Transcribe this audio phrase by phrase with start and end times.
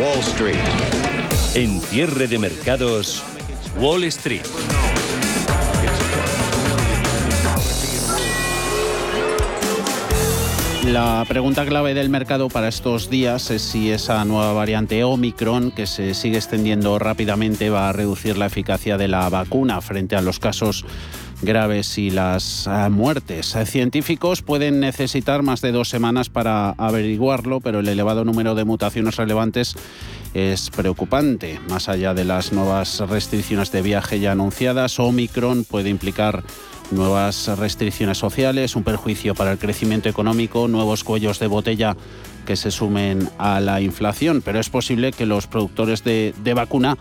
[0.00, 0.56] Wall Street.
[1.54, 3.22] En cierre de mercados,
[3.78, 4.42] Wall Street.
[10.86, 15.86] La pregunta clave del mercado para estos días es si esa nueva variante Omicron, que
[15.86, 20.40] se sigue extendiendo rápidamente, va a reducir la eficacia de la vacuna frente a los
[20.40, 20.84] casos
[21.42, 23.56] graves y las ah, muertes.
[23.64, 29.16] Científicos pueden necesitar más de dos semanas para averiguarlo, pero el elevado número de mutaciones
[29.16, 29.74] relevantes
[30.34, 31.60] es preocupante.
[31.68, 36.42] Más allá de las nuevas restricciones de viaje ya anunciadas, Omicron puede implicar
[36.90, 41.96] nuevas restricciones sociales, un perjuicio para el crecimiento económico, nuevos cuellos de botella
[42.46, 46.98] que se sumen a la inflación, pero es posible que los productores de, vacuna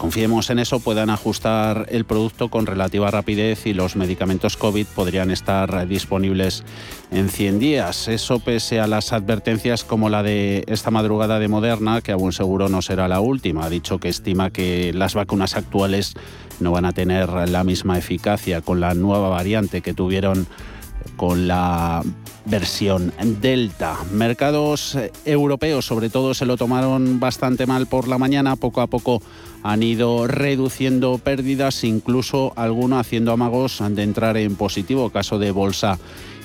[0.00, 5.30] confiemos en eso, puedan ajustar el producto con relativa rapidez y los medicamentos COVID podrían
[5.30, 6.64] estar disponibles
[7.10, 8.08] en 100 días.
[8.08, 12.70] Eso pese a las advertencias como la de esta madrugada de Moderna, que aún seguro
[12.70, 13.66] no será la última.
[13.66, 16.14] Ha dicho que estima que las vacunas actuales
[16.60, 20.46] no van a tener la misma eficacia con la nueva variante que tuvieron
[21.16, 22.02] con la
[22.44, 23.96] versión Delta.
[24.12, 29.22] Mercados europeos sobre todo se lo tomaron bastante mal por la mañana, poco a poco
[29.62, 35.98] han ido reduciendo pérdidas, incluso alguno haciendo amagos de entrar en positivo, caso de bolsa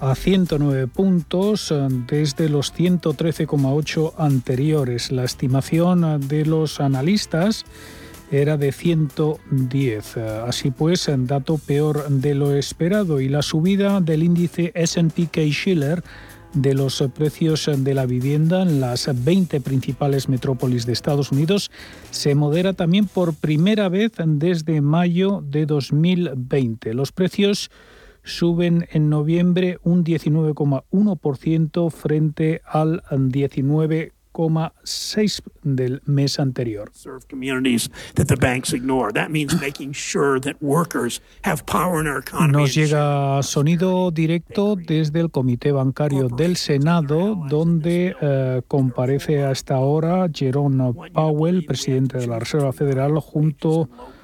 [0.00, 5.12] a 109 puntos eh, desde los 113,8 anteriores.
[5.12, 7.64] La estimación de los analistas
[8.30, 10.16] era de 110.
[10.16, 16.02] Eh, así pues, dato peor de lo esperado y la subida del índice S&P Schiller
[16.54, 21.70] de los precios de la vivienda en las 20 principales metrópolis de Estados Unidos
[22.10, 26.94] se modera también por primera vez desde mayo de 2020.
[26.94, 27.70] Los precios
[28.30, 36.90] suben en noviembre un 19,1% frente al 19,6 del mes anterior.
[42.48, 50.28] Nos llega sonido directo desde el Comité Bancario del Senado, donde eh, comparece hasta ahora
[50.32, 54.19] Jerome Powell, presidente de la Reserva Federal, junto a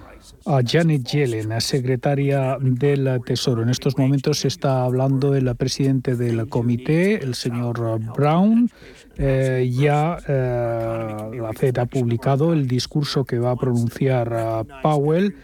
[0.65, 3.63] Janet Yellen, secretaria del Tesoro.
[3.63, 8.71] En estos momentos se está hablando del presidente del comité, el señor Brown.
[9.19, 15.35] Eh, ya eh, la Fed ha publicado el discurso que va a pronunciar Powell.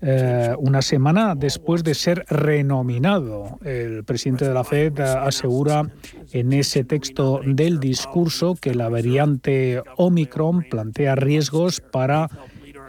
[0.00, 3.58] Eh, una semana después de ser renominado.
[3.64, 5.90] El presidente de la Fed asegura
[6.32, 12.28] en ese texto del discurso que la variante Omicron plantea riesgos para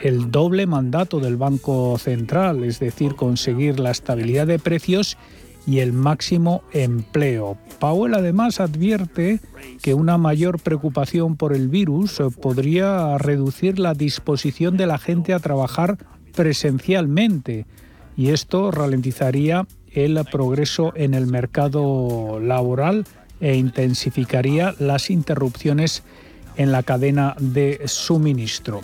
[0.01, 5.17] el doble mandato del Banco Central, es decir, conseguir la estabilidad de precios
[5.67, 7.57] y el máximo empleo.
[7.79, 9.39] Powell además advierte
[9.81, 15.39] que una mayor preocupación por el virus podría reducir la disposición de la gente a
[15.39, 15.97] trabajar
[16.33, 17.65] presencialmente
[18.17, 23.05] y esto ralentizaría el progreso en el mercado laboral
[23.39, 26.03] e intensificaría las interrupciones
[26.57, 28.81] en la cadena de suministro.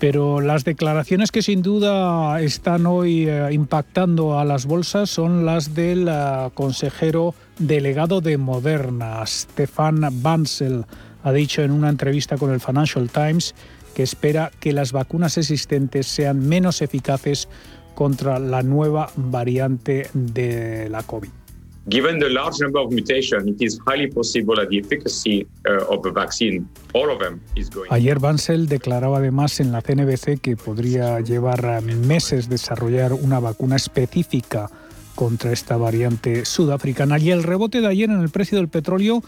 [0.00, 5.74] Pero las declaraciones que sin duda están hoy eh, impactando a las bolsas son las
[5.74, 10.86] del eh, consejero delegado de Moderna, Stefan Bansel.
[11.22, 13.54] Ha dicho en una entrevista con el Financial Times
[13.94, 17.46] que espera que las vacunas existentes sean menos eficaces
[17.94, 21.39] contra la nueva variante de la COVID.
[21.86, 26.02] Given the large number of mutations, it is highly possible that the efficacy uh, of
[26.02, 27.90] the vaccine, all of them, is going.
[27.90, 34.70] Ayer Bansel declaraba además en la CNBC que podría llevar meses desarrollar una vacuna específica
[35.14, 37.18] contra esta variante sudafricana.
[37.18, 39.22] Y el rebote de ayer en el precio del petróleo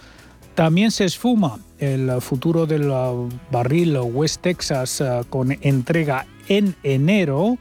[0.55, 1.59] también se esfuma.
[1.79, 2.93] El futuro del
[3.51, 7.57] barril West Texas uh, con entrega en enero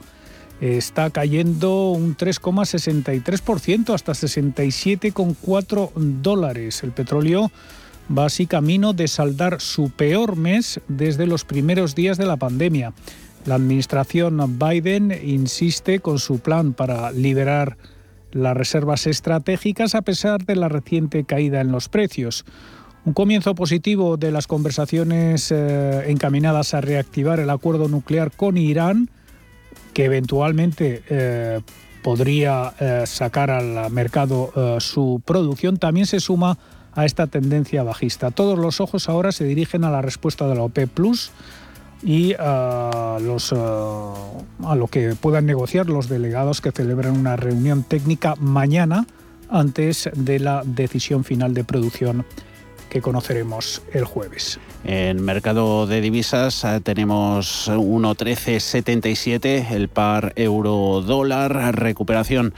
[0.62, 5.92] está cayendo un 3,63% hasta 67,4
[6.22, 6.84] dólares.
[6.84, 7.50] El petróleo
[8.16, 12.92] va así camino de saldar su peor mes desde los primeros días de la pandemia.
[13.44, 17.76] La administración Biden insiste con su plan para liberar
[18.30, 22.44] las reservas estratégicas a pesar de la reciente caída en los precios.
[23.04, 29.10] Un comienzo positivo de las conversaciones eh, encaminadas a reactivar el acuerdo nuclear con Irán
[29.92, 31.60] que eventualmente eh,
[32.02, 36.58] podría eh, sacar al mercado eh, su producción, también se suma
[36.94, 38.30] a esta tendencia bajista.
[38.30, 41.30] Todos los ojos ahora se dirigen a la respuesta de la OPEP Plus
[42.02, 49.06] y los, a lo que puedan negociar los delegados que celebran una reunión técnica mañana
[49.48, 52.26] antes de la decisión final de producción
[52.92, 54.60] que conoceremos el jueves.
[54.84, 62.52] En mercado de divisas eh, tenemos 1.1377 el par euro-dólar, recuperación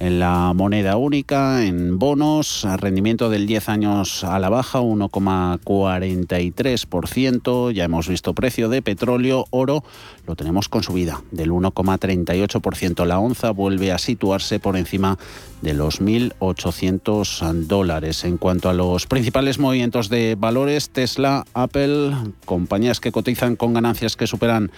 [0.00, 7.72] en la moneda única, en bonos, rendimiento del 10 años a la baja, 1,43%.
[7.72, 9.84] Ya hemos visto precio de petróleo, oro,
[10.26, 13.04] lo tenemos con subida del 1,38%.
[13.04, 15.18] La onza vuelve a situarse por encima
[15.60, 18.24] de los 1.800 dólares.
[18.24, 22.12] En cuanto a los principales movimientos de valores, Tesla, Apple,
[22.46, 24.70] compañías que cotizan con ganancias que superan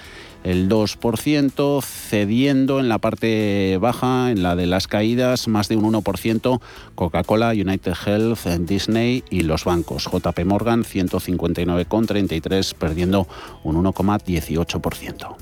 [0.44, 5.11] el 2%, cediendo en la parte baja, en la de las caídas,
[5.48, 6.60] más de un 1%,
[6.94, 10.08] Coca-Cola, United Health, Disney y los bancos.
[10.10, 13.26] JP Morgan, 159,33, perdiendo
[13.64, 15.36] un 1,18%.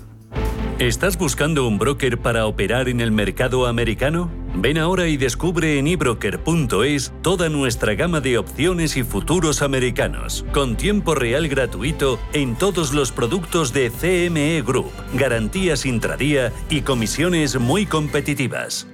[0.80, 4.30] ¿Estás buscando un broker para operar en el mercado americano?
[4.54, 10.76] Ven ahora y descubre en ebroker.es toda nuestra gama de opciones y futuros americanos, con
[10.76, 17.84] tiempo real gratuito en todos los productos de CME Group, garantías intradía y comisiones muy
[17.84, 18.86] competitivas.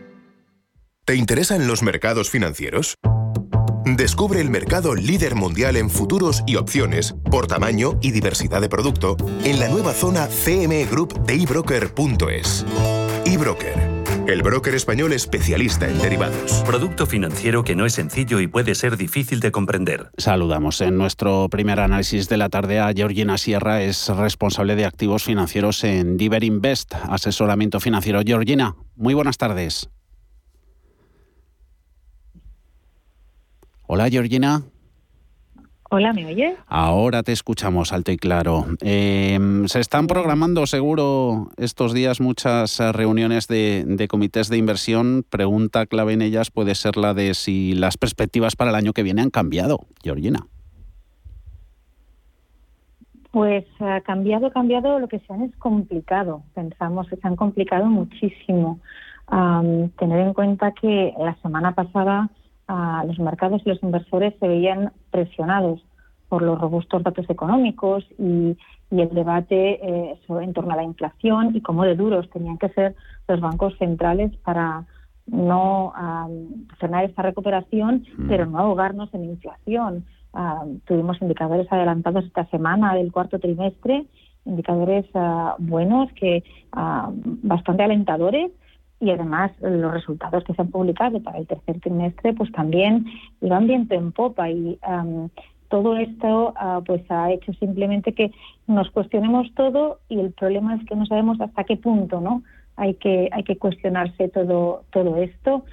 [1.07, 2.97] ¿Te interesan los mercados financieros?
[3.85, 9.17] Descubre el mercado líder mundial en futuros y opciones por tamaño y diversidad de producto
[9.45, 12.67] en la nueva zona CME Group de ebroker.es.
[13.25, 16.65] eBroker, el broker español especialista en derivados.
[16.67, 20.11] Producto financiero que no es sencillo y puede ser difícil de comprender.
[20.19, 25.23] Saludamos en nuestro primer análisis de la tarde a Georgina Sierra, es responsable de activos
[25.23, 28.23] financieros en Diver Invest, asesoramiento financiero.
[28.27, 29.89] Georgina, muy buenas tardes.
[33.89, 34.63] Hola, Georgina.
[35.91, 36.59] Hola, ¿me oyes?
[36.67, 38.65] Ahora te escuchamos alto y claro.
[38.81, 45.25] Em, se están programando seguro estos días muchas eh, reuniones de, de, comités de inversión.
[45.31, 49.05] Pregunta clave en ellas puede ser la de si las perspectivas para el año que
[49.05, 50.41] viene han cambiado, Georgina.
[53.31, 56.43] Pues ha cambiado, cambiado, lo que se han es complicado.
[56.55, 58.81] Pensamos que se han complicado muchísimo.
[59.31, 62.31] Um, tener en cuenta que la semana pasada
[62.69, 65.85] los mercados y los inversores se veían presionados
[66.29, 68.57] por los robustos datos económicos y,
[68.89, 72.95] el debate eh, en torno a la inflación y cómo de duros tenían que ser
[73.27, 74.85] los bancos centrales para
[75.27, 75.93] no
[76.79, 78.29] frenar esta recuperación, mm.
[78.29, 80.05] pero no ahogarnos en inflación.
[80.85, 84.07] tuvimos indicadores adelantados esta semana del cuarto trimestre,
[84.47, 88.53] indicadores ah, buenos, que ah, bastante alentadores,
[89.01, 93.07] y además los resultados que se han publicado para el tercer trimestre pues también
[93.41, 94.79] iban viento en popa y
[95.69, 98.31] todo esto uh, pues ha hecho simplemente que
[98.67, 102.43] nos cuestionemos todo y el problema es que no sabemos hasta qué punto no
[102.77, 105.65] hay que hay que cuestionarse todo todo esto.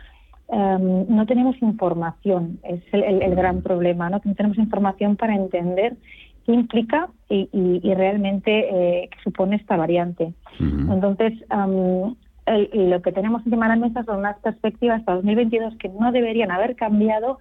[0.49, 5.95] No tenemos información es el, gran problema no tenemos información para entender
[6.45, 10.33] qué implica y, y, realmente eh, qué supone esta variante.
[10.59, 11.33] Entonces
[12.45, 16.51] lo que tenemos encima de la mesa son unas perspectivas para 2022 que no deberían
[16.51, 17.39] haber cambiado.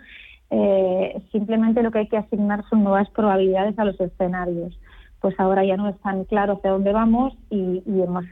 [0.50, 4.78] Eh, simplemente lo que hay que asignar son nuevas probabilidades a los escenarios.
[5.20, 8.24] Pues ahora ya no es tan claro hacia dónde vamos y, hemos,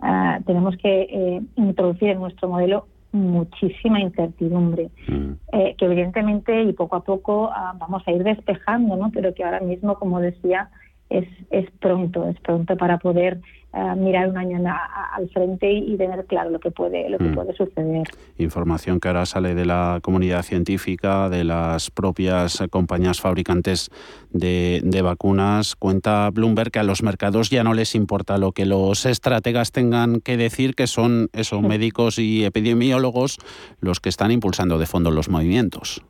[0.00, 5.32] ah, tenemos que eh, introducir en nuestro modelo muchísima incertidumbre, mm.
[5.52, 9.10] eh, que evidentemente y poco a poco ah, vamos a ir despejando, ¿no?
[9.10, 10.70] pero que ahora mismo, como decía,
[11.10, 13.40] es, es pronto, es pronto para poder
[13.76, 14.58] eh, mirar un año
[15.12, 17.34] al frente y, tener claro lo que puede lo que mm.
[17.34, 18.04] puede suceder.
[18.38, 23.90] Información que ahora sale de la comunidad científica, de las propias compañías fabricantes
[24.30, 25.76] de, vacunas.
[25.76, 30.20] Cuenta Bloomberg que a los mercados ya no les importa lo que los estrategas tengan
[30.20, 33.36] que decir, que son esos médicos y epidemiólogos
[33.80, 36.02] los que están impulsando de fondo los movimientos.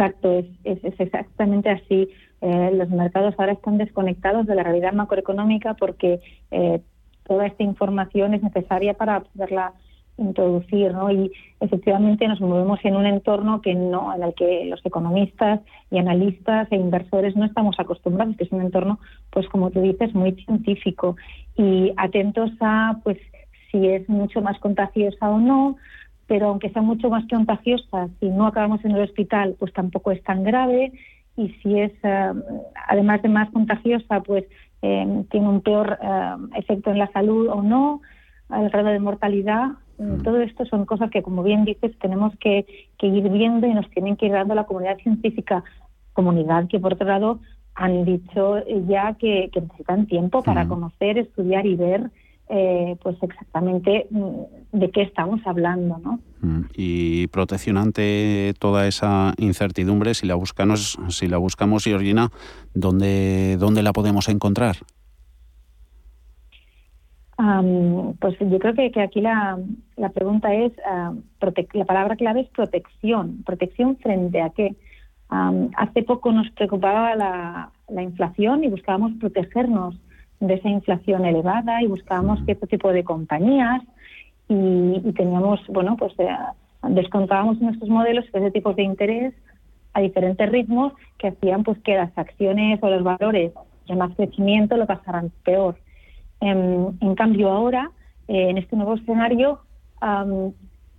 [0.00, 2.08] Exacto, es, es exactamente así.
[2.40, 6.80] Eh, los mercados ahora están desconectados de la realidad macroeconómica porque eh,
[7.26, 9.74] toda esta información es necesaria para poderla
[10.16, 11.10] introducir, ¿no?
[11.10, 11.30] Y
[11.60, 16.66] efectivamente nos movemos en un entorno que no, en el que los economistas y analistas
[16.72, 21.16] e inversores no estamos acostumbrados, que es un entorno, pues como tú dices, muy científico
[21.58, 23.18] y atentos a, pues,
[23.70, 25.76] si es mucho más contagiosa o no,
[26.30, 30.22] pero aunque sea mucho más contagiosa, si no acabamos en el hospital, pues tampoco es
[30.22, 30.92] tan grave
[31.36, 32.32] y si es, eh,
[32.86, 34.44] además de más contagiosa, pues
[34.80, 38.00] eh, tiene un peor eh, efecto en la salud o no,
[38.56, 39.70] el grado de mortalidad.
[39.98, 40.22] Mm.
[40.22, 42.64] Todo esto son cosas que, como bien dices, tenemos que,
[43.02, 45.64] ir viendo y nos tienen que ir dando la comunidad científica,
[46.12, 47.40] comunidad que, por otro lado,
[47.74, 50.68] han dicho ya que, necesitan tiempo para mm.
[50.68, 52.08] conocer, estudiar y ver
[52.52, 56.18] eh, pues exactamente mm, de qué estamos hablando, ¿no?
[56.40, 62.30] Mm, y protección ante toda esa incertidumbre, si la buscamos, si la buscamos, Georgina,
[62.74, 64.76] ¿dónde, dónde la podemos encontrar?
[68.20, 69.58] pues yo creo que, aquí la,
[69.96, 70.72] la, pregunta es,
[71.72, 73.42] la palabra clave es protección.
[73.46, 74.76] ¿Protección frente a qué?
[75.30, 79.94] hace poco nos preocupaba la, la inflación y buscábamos protegernos
[80.40, 83.82] de esa inflación elevada y buscábamos cierto tipo de compañías
[84.48, 86.28] y, teníamos, bueno, pues eh,
[86.88, 89.34] descontábamos nuestros modelos ese tipos de interés
[89.92, 93.52] a diferentes ritmos que hacían pues que las acciones o los valores
[93.86, 95.76] de más crecimiento lo pasaran peor.
[96.40, 97.90] En, cambio ahora,
[98.28, 99.60] eh, en este nuevo escenario,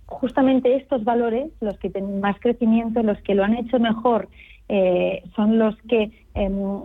[0.06, 4.28] justamente estos valores, los que tienen más crecimiento, los que lo han hecho mejor,
[4.68, 6.82] eh, son los que em,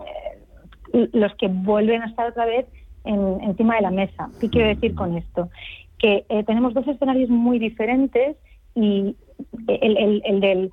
[0.93, 2.65] los que vuelven a estar otra vez
[3.03, 4.29] encima de la mesa.
[4.39, 5.49] ¿Qué quiero decir con esto?
[5.97, 8.37] Que eh, tenemos dos escenarios muy diferentes
[8.75, 9.15] y
[9.67, 10.71] el, el, del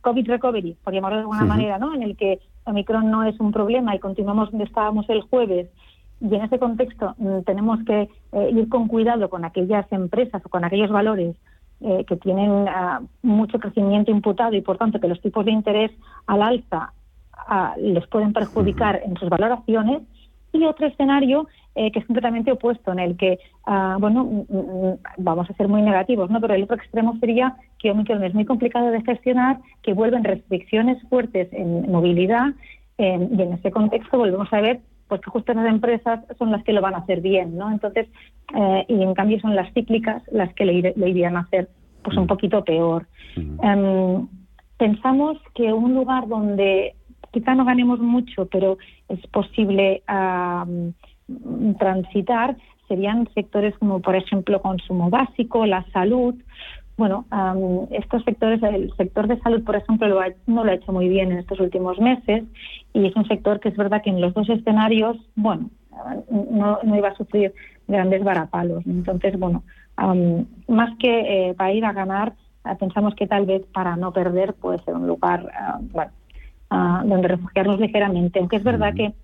[0.00, 1.94] COVID recovery, por llamarlo de alguna manera, ¿no?
[1.94, 5.68] en el que Omicron no es un problema y continuamos donde estábamos el jueves,
[6.20, 10.48] y en ese contexto mm, tenemos que eh, ir con cuidado con aquellas empresas o
[10.48, 11.36] con aquellos valores
[11.80, 15.92] eh, que tienen ah, mucho crecimiento imputado y por tanto que los tipos de interés
[16.26, 16.92] al alza
[17.78, 20.02] les pueden perjudicar en sus valoraciones
[20.52, 24.98] y otro escenario eh, que es completamente opuesto, en el que, ah, bueno, mm, mm,
[25.18, 26.40] vamos a ser muy negativos, ¿no?
[26.40, 31.00] Pero el otro extremo sería que Omicron es muy complicado de gestionar, que vuelven restricciones
[31.08, 32.48] fuertes en movilidad
[33.00, 36.72] y en ese contexto volvemos a ver pues que justo las empresas son las que
[36.72, 37.70] lo van a hacer bien, ¿no?
[37.70, 38.08] Entonces,
[38.56, 41.68] eh, y en cambio son las cíclicas las que le, irían a hacer
[42.02, 43.06] pues un poquito peor.
[43.36, 44.26] Em,
[44.76, 46.94] pensamos que un lugar donde
[47.30, 50.02] quizá no ganemos mucho, pero es posible
[51.78, 52.56] transitar,
[52.88, 56.34] serían sectores como, por ejemplo, consumo básico, la salud.
[56.96, 57.26] Bueno,
[57.90, 61.38] estos sectores, el sector de salud, por ejemplo, no lo ha hecho muy bien en
[61.38, 62.44] estos últimos meses
[62.92, 65.70] y es un sector que es verdad que en los dos escenarios, bueno,
[66.30, 67.52] no, iba a sufrir
[67.86, 68.84] grandes varapalos.
[68.86, 69.62] Entonces, bueno,
[70.66, 72.32] más que eh, para ir a ganar,
[72.80, 75.48] pensamos que tal vez para no perder puede ser un lugar,
[75.92, 76.10] bueno,
[76.70, 78.38] donde refugiarnos ligeramente.
[78.38, 79.14] Aunque es verdad que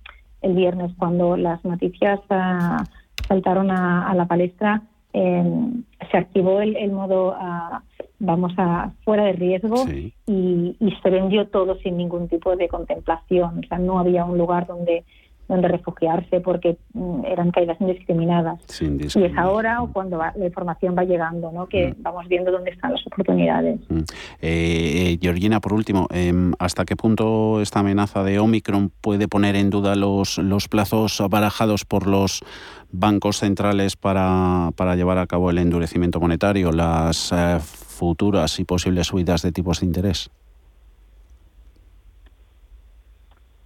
[0.42, 2.84] el viernes, cuando las noticias ah,
[3.26, 4.82] saltaron a, la palestra,
[5.12, 7.82] em, se activó el, modo, ah,
[8.18, 9.84] vamos a fuera de riesgo
[10.26, 13.60] y, y, se vendió todo sin ningún tipo de contemplación.
[13.64, 15.04] O sea, no había un lugar donde
[15.48, 18.60] donde refugiarse porque mm, eran caídas indiscriminadas.
[18.80, 21.66] Y es ahora o cuando la información va llegando, ¿no?
[21.66, 22.02] que mm.
[22.02, 23.80] vamos viendo dónde están las oportunidades.
[23.88, 24.00] Mm.
[24.40, 29.70] Eh, Georgina, por último, em, ¿hasta qué punto esta amenaza de Omicron puede poner en
[29.70, 32.42] duda los, los plazos barajados por los
[32.90, 39.08] bancos centrales para, para llevar a cabo el endurecimiento monetario, las eh, futuras y posibles
[39.08, 40.30] subidas de tipos de interés?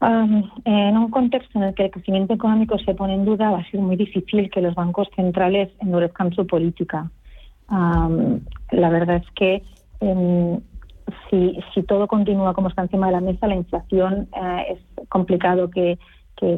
[0.00, 3.70] En un contexto en el que el crecimiento económico se pone en duda, va a
[3.70, 7.10] ser muy difícil que los bancos centrales endurezcan su política.
[7.68, 9.62] la verdad es que
[10.00, 10.60] em,
[11.30, 15.98] si, todo continúa como está encima de la mesa, la inflación eh, es complicado que,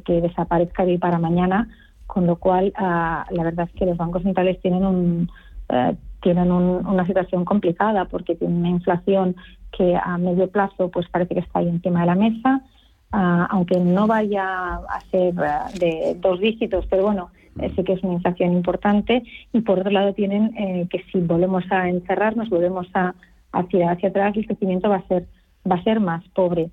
[0.06, 1.68] desaparezca de hoy para mañana,
[2.06, 5.30] con lo cual ah, la verdad es que los bancos centrales tienen un,
[5.70, 9.36] eh, tienen una situación complicada porque tienen una inflación
[9.72, 12.62] que a medio plazo pues parece que está ahí encima de la mesa
[13.12, 17.94] ah, aunque no vaya a ser ah, de dos dígitos, pero bueno, eh, sé que
[17.94, 19.22] es una inflación importante.
[19.52, 23.14] Y por otro lado tienen eh, que si volvemos a encerrarnos, volvemos a
[23.52, 25.26] hacia, hacia atrás, el crecimiento va a ser
[25.70, 26.70] va a ser más pobre.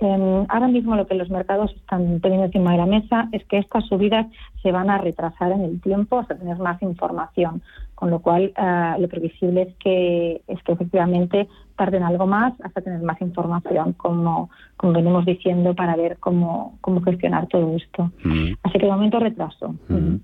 [0.00, 3.58] Em, ahora mismo lo que los mercados están teniendo encima de la mesa es que
[3.58, 4.26] estas subidas
[4.62, 7.62] se van a retrasar en el tiempo hasta tener más información,
[7.98, 12.80] con lo cual eh, lo previsible es que es que efectivamente tarden algo más hasta
[12.80, 18.12] tener más información, como, como venimos diciendo, para ver cómo, cómo gestionar todo esto.
[18.22, 18.52] Mm.
[18.62, 19.74] Así que de momento retraso.
[19.88, 20.18] Mm.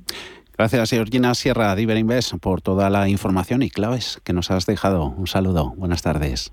[0.56, 5.08] Gracias, Georgina Sierra, de por toda la información y claves que nos has dejado.
[5.08, 5.74] Un saludo.
[5.76, 6.52] Buenas tardes.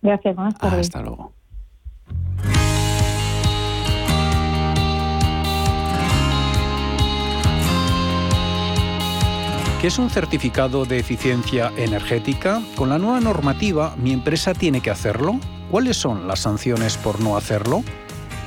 [0.00, 0.86] Gracias, buenas tardes.
[0.86, 1.32] Hasta luego.
[9.84, 12.62] ¿Qué es un certificado de eficiencia energética?
[12.74, 15.38] Con la nueva normativa, ¿mi empresa tiene que hacerlo?
[15.70, 17.84] ¿Cuáles son las sanciones por no hacerlo?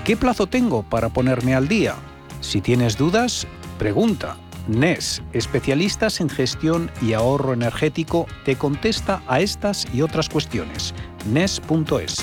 [0.04, 1.94] ¿Qué plazo tengo para ponerme al día?
[2.42, 3.46] Si tienes dudas,
[3.78, 4.38] pregunta.
[4.68, 10.96] NES, especialistas en gestión y ahorro energético, te contesta a estas y otras cuestiones.
[11.32, 12.16] NES.es.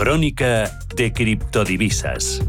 [0.00, 2.40] Crónica de criptodivisas.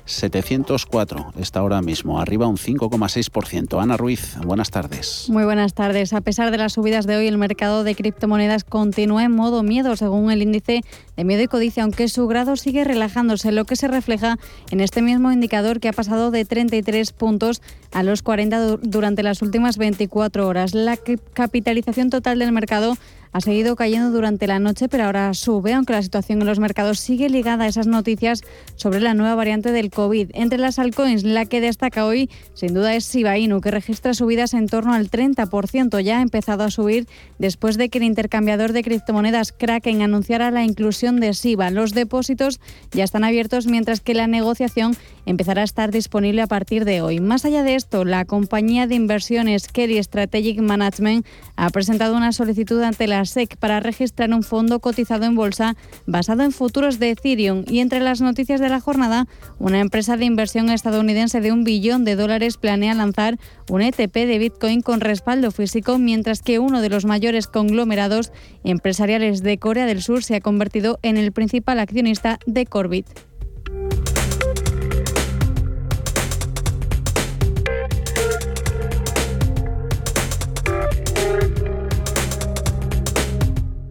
[0.08, 3.82] 704 está ahora mismo, arriba un 5,6%.
[3.82, 5.28] Ana Ruiz, buenas tardes.
[5.30, 6.14] Muy buenas tardes.
[6.14, 9.96] A pesar de las subidas de hoy, el mercado de criptomonedas continúa en modo miedo,
[9.96, 10.82] según el índice
[11.16, 14.38] de miedo y codicia, aunque su grado sigue relajándose, lo que se refleja
[14.72, 17.62] en este mismo indicador que ha pasado de 33 puntos
[17.92, 20.74] a los 40 durante las últimas 24 horas.
[20.74, 20.98] La
[21.34, 22.98] capitalización total del mercado
[23.32, 27.00] ha seguido cayendo durante la noche, pero ahora sube, aunque la situación en los mercados
[27.00, 28.42] sigue ligada a esas noticias
[28.76, 30.32] sobre la nueva variante del COVID.
[30.34, 34.54] Entre las altcoins, la que destaca hoy, sin duda, es Shiba Inu, que registra subidas
[34.54, 36.00] en torno al 30%.
[36.02, 37.08] Ya ha empezado a subir
[37.40, 41.70] después de que el intercambiador de criptomonedas Kraken anunciara la inclusión de Shiba.
[41.70, 42.60] Los depósitos
[42.92, 47.20] ya están abiertos, mientras que la negociación empezará a estar disponible a partir de hoy.
[47.20, 52.82] Más allá de esto, la compañía de inversiones Kelly Strategic Management ha presentado una solicitud
[52.82, 55.76] ante la SEC para registrar un fondo cotizado en bolsa
[56.06, 57.64] basado en futuros de Ethereum.
[57.68, 59.28] Y entre las noticias de la jornada,
[59.60, 64.38] una empresa de inversión estadounidense de un billón de dólares planea lanzar un ETP de
[64.38, 68.32] Bitcoin con respaldo físico, mientras que uno de los mayores conglomerados
[68.64, 73.08] empresariales de Corea del Sur se ha convertido en el principal accionista de Corbit.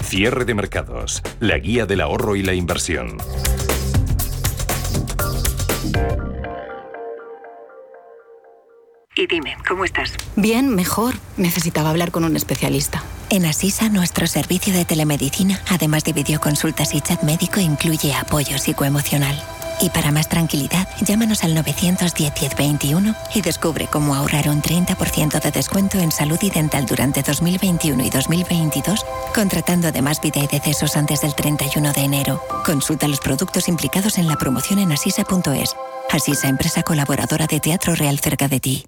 [0.07, 3.17] Cierre de mercados, la guía del ahorro y la inversión.
[9.17, 10.15] Y dime, ¿cómo estás?
[10.37, 11.15] Bien, mejor.
[11.37, 13.03] Necesitaba hablar con un especialista.
[13.31, 19.37] En Asisa, nuestro servicio de telemedicina, además de videoconsultas y chat médico, incluye apoyo psicoemocional.
[19.81, 25.99] Y para más tranquilidad, llámanos al 910-1021 y descubre cómo ahorrar un 30% de descuento
[25.99, 31.35] en salud y dental durante 2021 y 2022, contratando además vida y decesos antes del
[31.35, 32.43] 31 de enero.
[32.65, 35.77] Consulta los productos implicados en la promoción en asisa.es.
[36.11, 38.87] Asisa, empresa colaboradora de Teatro Real cerca de ti.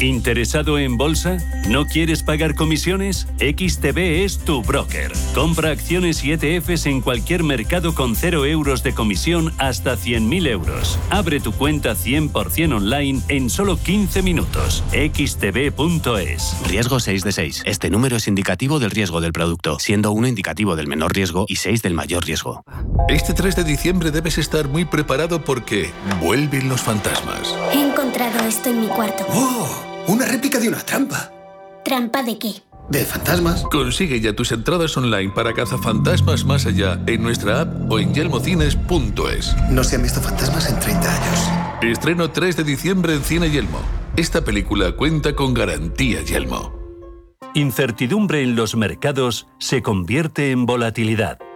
[0.00, 1.38] ¿Interesado en bolsa?
[1.68, 3.28] ¿No quieres pagar comisiones?
[3.38, 5.12] XTB es tu broker.
[5.34, 10.98] Compra acciones y ETFs en cualquier mercado con 0 euros de comisión hasta 100.000 euros.
[11.10, 14.82] Abre tu cuenta 100% online en solo 15 minutos.
[14.90, 16.56] xtb.es.
[16.68, 17.62] Riesgo 6 de 6.
[17.64, 21.56] Este número es indicativo del riesgo del producto, siendo 1 indicativo del menor riesgo y
[21.56, 22.64] 6 del mayor riesgo.
[23.08, 27.54] Este 3 de diciembre debes estar muy preparado porque vuelven los fantasmas.
[27.72, 29.24] He encontrado esto en mi cuarto.
[29.28, 29.93] ¡Oh!
[30.06, 31.32] Una réplica de una trampa.
[31.82, 32.62] ¿Trampa de qué?
[32.90, 33.62] De fantasmas.
[33.70, 39.56] Consigue ya tus entradas online para cazafantasmas más allá en nuestra app o en yelmocines.es.
[39.70, 41.50] No se han visto fantasmas en 30 años.
[41.82, 43.80] Estreno 3 de diciembre en Cine Yelmo.
[44.16, 46.74] Esta película cuenta con garantía Yelmo.
[47.54, 51.38] Incertidumbre en los mercados se convierte en volatilidad.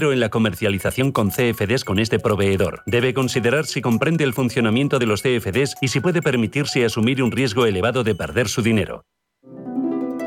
[0.00, 2.82] en la comercialización con CFDs con este proveedor.
[2.86, 7.30] Debe considerar si comprende el funcionamiento de los CFDs y si puede permitirse asumir un
[7.30, 9.04] riesgo elevado de perder su dinero.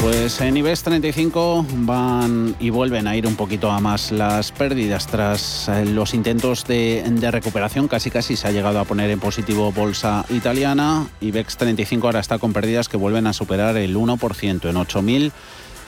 [0.00, 5.08] Pues en IBEX 35 van y vuelven a ir un poquito a más las pérdidas
[5.08, 7.88] tras eh, los intentos de, recuperación.
[7.88, 11.08] Casi casi se ha llegado a poner en positivo bolsa italiana.
[11.20, 15.32] IBEX 35 ahora está con pérdidas que vuelven a superar el 1% en 8.000.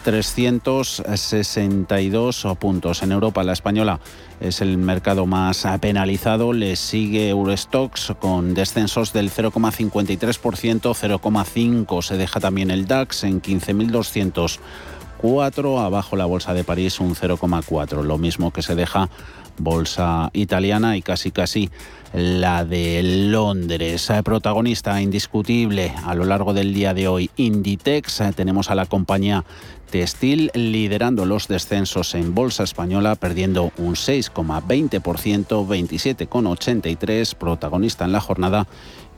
[0.02, 3.02] 362 puntos.
[3.02, 4.00] En Europa, la española
[4.40, 6.52] es el mercado más penalizado.
[6.52, 15.84] Le sigue Eurostox con descensos del 0,53%, 0,5% se deja también el DAX en 15.204.
[15.84, 19.10] Abajo la bolsa de París un 0,4%, lo mismo que se deja
[19.60, 21.70] bolsa italiana y casi casi
[22.12, 24.10] la de Londres.
[24.24, 28.22] Protagonista indiscutible a lo largo del día de hoy, Inditex.
[28.34, 29.44] Tenemos a la compañía
[29.90, 35.00] textil liderando los descensos en bolsa española, perdiendo un 6,20%,
[35.66, 38.66] 27,83%, protagonista en la jornada.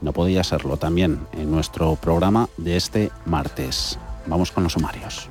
[0.00, 3.98] No podía serlo también en nuestro programa de este martes.
[4.26, 5.30] Vamos con los sumarios.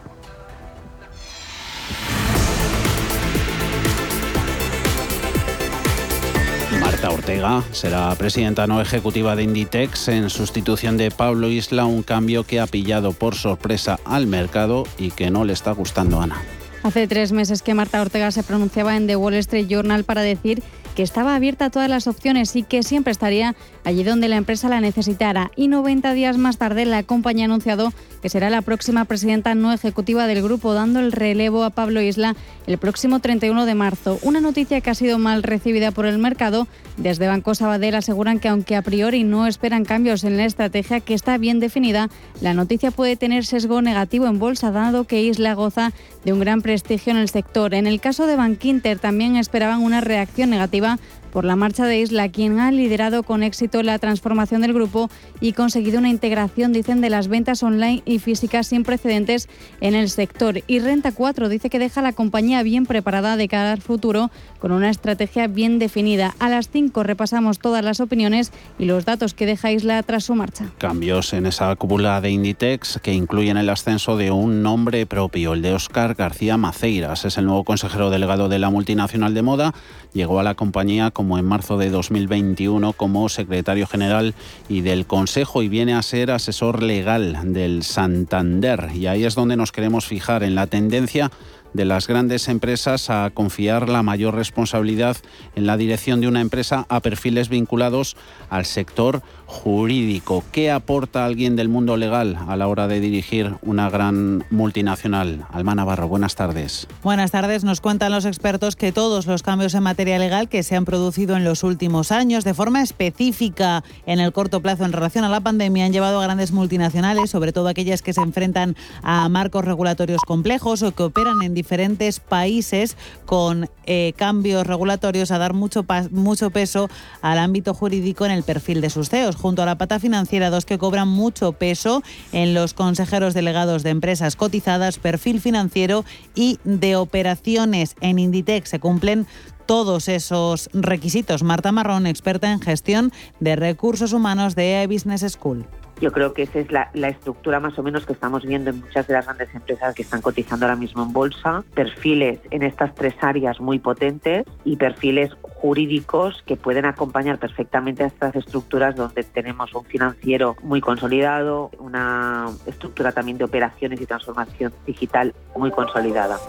[7.01, 12.43] Marta Ortega será presidenta no ejecutiva de Inditex en sustitución de Pablo Isla, un cambio
[12.43, 16.43] que ha pillado por sorpresa al mercado y que no le está gustando a Ana.
[16.83, 20.61] Hace tres meses que Marta Ortega se pronunciaba en The Wall Street Journal para decir
[20.95, 24.69] que estaba abierta a todas las opciones y que siempre estaría allí donde la empresa
[24.69, 25.49] la necesitara.
[25.55, 29.73] Y 90 días más tarde, la compañía ha anunciado que será la próxima presidenta no
[29.73, 32.35] ejecutiva del grupo, dando el relevo a Pablo Isla
[32.67, 34.19] el próximo 31 de marzo.
[34.21, 36.67] Una noticia que ha sido mal recibida por el mercado.
[36.97, 41.13] Desde Banco Sabadell aseguran que aunque a priori no esperan cambios en la estrategia que
[41.13, 42.09] está bien definida,
[42.41, 45.91] la noticia puede tener sesgo negativo en bolsa, dado que Isla goza
[46.23, 47.73] de un gran prestigio en el sector.
[47.73, 50.99] En el caso de Bankinter también esperaban una reacción negativa
[51.31, 55.53] por la marcha de Isla, quien ha liderado con éxito la transformación del grupo y
[55.53, 60.61] conseguido una integración, dicen, de las ventas online y físicas sin precedentes en el sector.
[60.67, 64.71] Y Renta 4 dice que deja la compañía bien preparada de cara al futuro con
[64.71, 66.35] una estrategia bien definida.
[66.39, 70.35] A las 5 repasamos todas las opiniones y los datos que deja Isla tras su
[70.35, 70.65] marcha.
[70.77, 75.61] Cambios en esa cúpula de Inditex que incluyen el ascenso de un nombre propio, el
[75.61, 77.25] de Óscar García Maceiras.
[77.25, 79.73] Es el nuevo consejero delegado de la multinacional de moda.
[80.13, 84.33] Llegó a la compañía como en marzo de 2021 como secretario general
[84.67, 88.89] y del Consejo y viene a ser asesor legal del Santander.
[88.95, 91.29] Y ahí es donde nos queremos fijar en la tendencia
[91.73, 95.15] de las grandes empresas a confiar la mayor responsabilidad
[95.55, 98.17] en la dirección de una empresa a perfiles vinculados
[98.49, 100.45] al sector jurídico.
[100.53, 105.45] ¿Qué aporta alguien del mundo legal a la hora de dirigir una gran multinacional?
[105.51, 106.87] Alma Navarro, buenas tardes.
[107.03, 107.65] Buenas tardes.
[107.65, 111.35] Nos cuentan los expertos que todos los cambios en materia legal que se han producido
[111.35, 115.41] en los últimos años de forma específica en el corto plazo en relación a la
[115.41, 120.21] pandemia han llevado a grandes multinacionales, sobre todo aquellas que se enfrentan a marcos regulatorios
[120.25, 126.51] complejos o que operan en diferentes países con eh, cambios regulatorios a dar mucho, mucho
[126.51, 126.89] peso
[127.21, 130.65] al ámbito jurídico en el perfil de sus CEOs, junto a la pata financiera, dos
[130.65, 136.95] que cobran mucho peso en los consejeros delegados de empresas cotizadas, perfil financiero y de
[136.95, 137.95] operaciones.
[137.99, 139.27] En Inditex se cumplen
[139.65, 141.43] todos esos requisitos.
[141.43, 145.65] Marta Marrón, experta en gestión de recursos humanos de Business School
[146.01, 149.05] Yo creo que esa es la, estructura más o menos que estamos viendo en muchas
[149.07, 151.63] de las grandes empresas que están cotizando ahora mismo en bolsa.
[151.75, 158.07] Perfiles en estas tres áreas muy potentes y perfiles jurídicos que pueden acompañar perfectamente a
[158.07, 164.73] estas estructuras donde tenemos un financiero muy consolidado, una estructura también de operaciones y transformación
[164.87, 166.39] digital muy consolidada.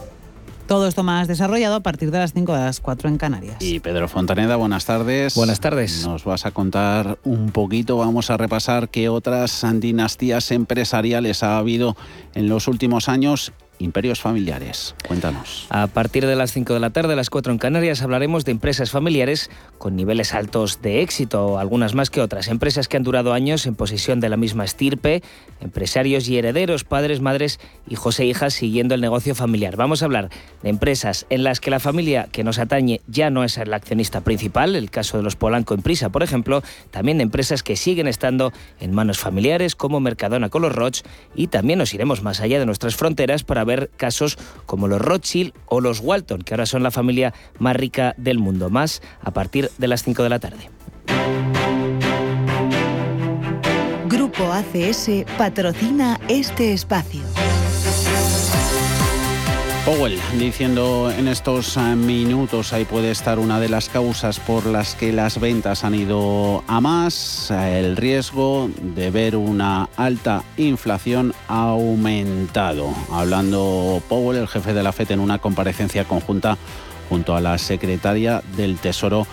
[0.67, 3.57] Todo esto más desarrollado a partir de las 5 de las 4 en Canarias.
[3.61, 5.35] Y Pedro Fontaneda, buenas tardes.
[5.35, 6.07] Buenas tardes.
[6.07, 11.97] Nos vas a contar un poquito, vamos a repasar qué otras dinastías empresariales ha habido
[12.35, 14.95] en los últimos años imperios familiares.
[15.07, 15.67] Cuéntanos.
[15.71, 18.53] A partir de las 5 de la tarde, a las 4 en Canarias, hablaremos de
[18.53, 22.49] empresas familiares con niveles altos de éxito, algunas más que otras.
[22.49, 25.23] Empresas que han durado años en posesión de la misma estirpe,
[25.61, 29.77] empresarios y herederos, padres, madres, hijos e hijas siguiendo el negocio familiar.
[29.77, 30.29] Vamos a hablar
[30.63, 34.21] de empresas en las que la familia que nos atañe ya no es el accionista
[34.21, 38.09] principal, el caso de los Polanco en Prisa, por ejemplo, también de empresas que siguen
[38.09, 40.73] estando en manos familiares como Mercadona con los
[41.35, 45.53] y también nos iremos más allá de nuestras fronteras para ver casos como los Rothschild
[45.67, 48.71] o los Walton, que ahora son la familia más rica del mundo.
[48.71, 50.71] Más a partir de las 5 de la tarde.
[54.07, 57.23] Grupo ACS patrocina este espacio.
[59.85, 64.95] Powell diciendo en estos eh, minutos ahí puede estar una de las causas por las
[64.95, 71.71] que las ventas han ido a más, el riesgo de ver una alta inflación ha
[71.71, 72.95] aumentado.
[73.11, 76.57] Hablando Powell, el jefe de la FED en una comparecencia conjunta
[77.09, 79.27] junto a la secretaria del Tesoro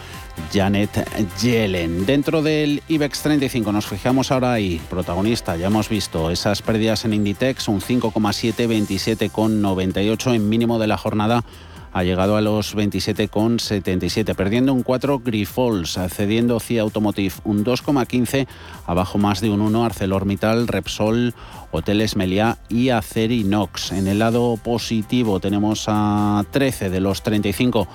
[0.53, 1.07] Janet
[1.41, 2.05] Yellen.
[2.05, 7.13] Dentro del IBEX 35 nos fijamos ahora ahí, protagonista, ya hemos visto esas pérdidas en
[7.13, 11.43] Inditex, un 5,7, 27,98 en mínimo de la jornada
[11.91, 18.47] ha llegado a los 27,77, perdiendo un 4 Grifols, cediendo CIA Automotive un 2,15,
[18.85, 21.33] abajo más de un 1 ArcelorMittal, Repsol,
[21.71, 23.91] Hoteles Meliá y Acerinox.
[23.91, 27.87] En el lado positivo tenemos a 13 de los 35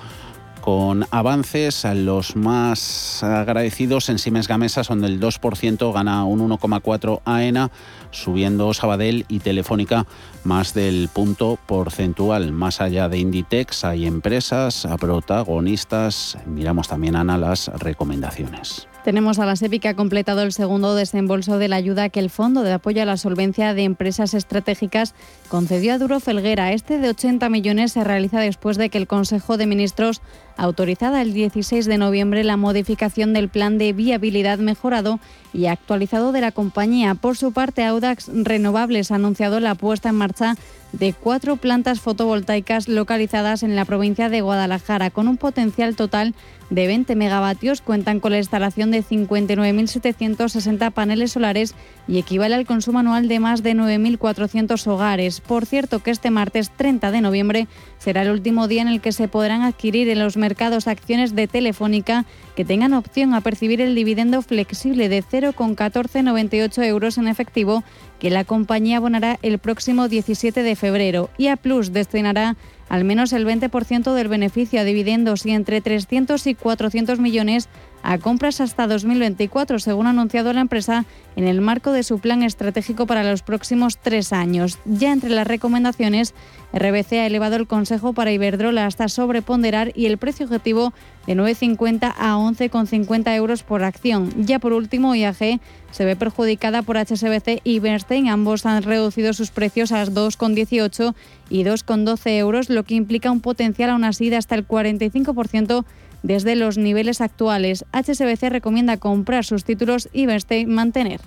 [0.65, 1.85] con avances.
[1.93, 7.69] Los más agradecidos en Siemens Gamesa son del 2%, gana un 1,4 AENA,
[8.09, 10.07] subiendo Sabadell y Telefónica
[10.43, 12.51] más del punto porcentual.
[12.51, 16.35] Más allá de Inditex hay empresas, protagonistas.
[16.47, 18.87] Miramos también, Ana, las recomendaciones.
[19.05, 22.31] Tenemos a la SEPI que ha completado el segundo desembolso de la ayuda que el
[22.31, 25.13] Fondo de Apoyo a la Solvencia de Empresas Estratégicas
[25.47, 26.71] concedió a Duro Felguera.
[26.71, 30.23] Este de 80 millones se realiza después de que el Consejo de Ministros
[30.57, 35.19] autorizada el 16 de noviembre la modificación del plan de viabilidad mejorado
[35.53, 37.13] y actualizado de la compañía.
[37.13, 40.55] Por su parte, Audax Renovables ha anunciado la puesta en marcha
[40.99, 46.33] de cuatro plantas fotovoltaicas localizadas en la provincia de Guadalajara, con un potencial total
[46.69, 47.81] de 20 megavatios.
[47.81, 51.75] Cuentan con la instalación de 59.760 paneles solares
[52.07, 55.41] y equivale al consumo anual de más de 9.400 hogares.
[55.41, 59.11] Por cierto, que este martes 30 de noviembre será el último día en el que
[59.11, 63.95] se podrán adquirir en los mercados acciones de Telefónica que tengan opción a percibir el
[63.95, 67.83] dividendo flexible de 0,1498 euros en efectivo
[68.25, 71.29] que la compañía abonará el próximo 17 de febrero.
[71.37, 72.55] Y A Plus destinará
[72.89, 77.69] al menos el 20% del beneficio a dividendos y entre 300 y 400 millones
[78.05, 82.43] a compras hasta 2024, según ha anunciado la empresa en el marco de su plan
[82.43, 84.77] estratégico para los próximos tres años.
[84.85, 86.35] Ya entre las recomendaciones,
[86.71, 90.93] RBC ha elevado el consejo para Iberdrola hasta sobreponderar y el precio objetivo
[91.25, 94.29] de 9,50 a 11,50 euros por acción.
[94.45, 95.59] Ya por último, IAG
[95.91, 98.29] se ve perjudicada por HSBC y Bernstein.
[98.29, 101.15] Ambos han reducido sus precios a 2,18
[101.49, 105.85] y 2,12 euros, lo que implica un potencial aún así de hasta el 45%
[106.25, 107.85] desde los niveles actuales.
[107.93, 111.21] HSBC recomienda comprar sus títulos y Bernstein mantener.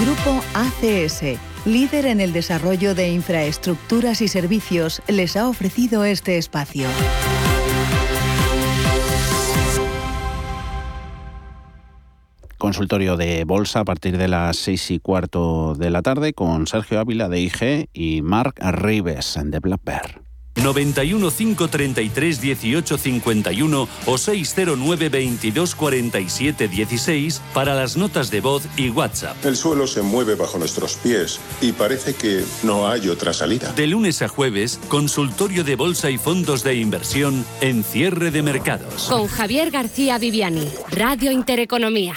[0.00, 6.86] Grupo ACS, líder en el desarrollo de infraestructuras y servicios, les ha ofrecido este espacio.
[12.58, 17.00] Consultorio de bolsa a partir de las seis y cuarto de la tarde con Sergio
[17.00, 20.28] Ávila de IG y Mark Rives de Black Bear.
[20.62, 28.90] 91 533 18 51 o 609 22 47 16 para las notas de voz y
[28.90, 29.36] WhatsApp.
[29.44, 33.72] El suelo se mueve bajo nuestros pies y parece que no hay otra salida.
[33.72, 39.04] De lunes a jueves, consultorio de bolsa y fondos de inversión en cierre de mercados.
[39.08, 42.14] Con Javier García Viviani, Radio Intereconomía.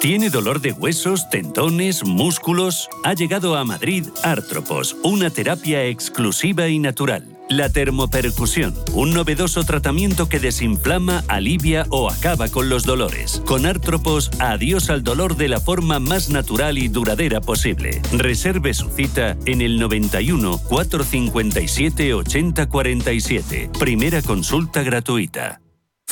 [0.00, 2.88] ¿Tiene dolor de huesos, tendones, músculos?
[3.04, 7.36] Ha llegado a Madrid Artropos, una terapia exclusiva y natural.
[7.50, 13.42] La termopercusión, un novedoso tratamiento que desinflama, alivia o acaba con los dolores.
[13.44, 18.00] Con Artropos, adiós al dolor de la forma más natural y duradera posible.
[18.10, 23.70] Reserve su cita en el 91 457 8047.
[23.78, 25.60] Primera consulta gratuita.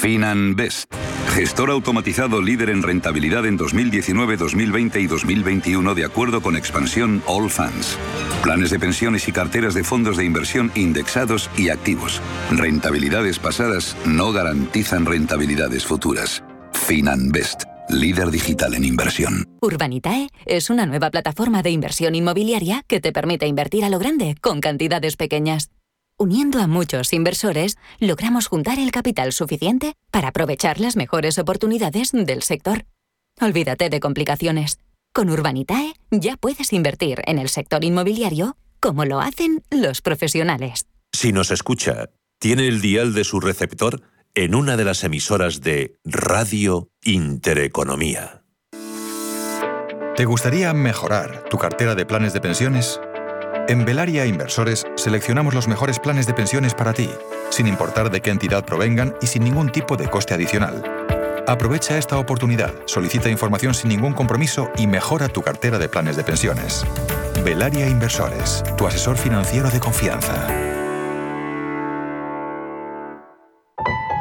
[0.00, 0.94] FinanBest,
[1.34, 7.50] gestor automatizado líder en rentabilidad en 2019, 2020 y 2021 de acuerdo con expansión All.
[8.44, 12.22] Planes de pensiones y carteras de fondos de inversión indexados y activos.
[12.52, 16.44] Rentabilidades pasadas no garantizan rentabilidades futuras.
[16.74, 19.46] FinanBest, líder digital en inversión.
[19.60, 24.36] Urbanitae es una nueva plataforma de inversión inmobiliaria que te permite invertir a lo grande
[24.40, 25.70] con cantidades pequeñas.
[26.20, 32.42] Uniendo a muchos inversores, logramos juntar el capital suficiente para aprovechar las mejores oportunidades del
[32.42, 32.86] sector.
[33.40, 34.80] Olvídate de complicaciones.
[35.14, 40.88] Con Urbanitae ya puedes invertir en el sector inmobiliario como lo hacen los profesionales.
[41.12, 44.02] Si nos escucha, tiene el dial de su receptor
[44.34, 48.42] en una de las emisoras de Radio Intereconomía.
[50.16, 53.00] ¿Te gustaría mejorar tu cartera de planes de pensiones?
[53.68, 57.10] En Velaria Inversores seleccionamos los mejores planes de pensiones para ti,
[57.50, 60.82] sin importar de qué entidad provengan y sin ningún tipo de coste adicional.
[61.46, 66.24] Aprovecha esta oportunidad, solicita información sin ningún compromiso y mejora tu cartera de planes de
[66.24, 66.82] pensiones.
[67.44, 70.48] Velaria Inversores, tu asesor financiero de confianza.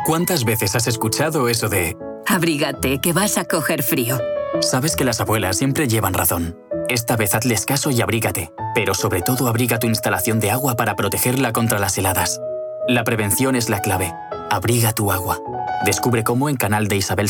[0.05, 1.95] ¿Cuántas veces has escuchado eso de...
[2.25, 4.19] Abrígate, que vas a coger frío?
[4.59, 6.66] Sabes que las abuelas siempre llevan razón.
[6.89, 10.95] Esta vez hazles caso y abrígate, pero sobre todo abriga tu instalación de agua para
[10.95, 12.39] protegerla contra las heladas.
[12.87, 14.13] La prevención es la clave.
[14.49, 15.39] Abriga tu agua.
[15.85, 17.29] Descubre cómo en canal de Isabel.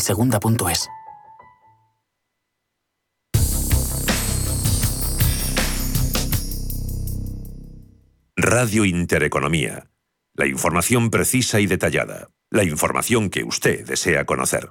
[8.36, 9.90] Radio Intereconomía.
[10.34, 12.28] La información precisa y detallada.
[12.50, 14.70] La información que usted desea conocer.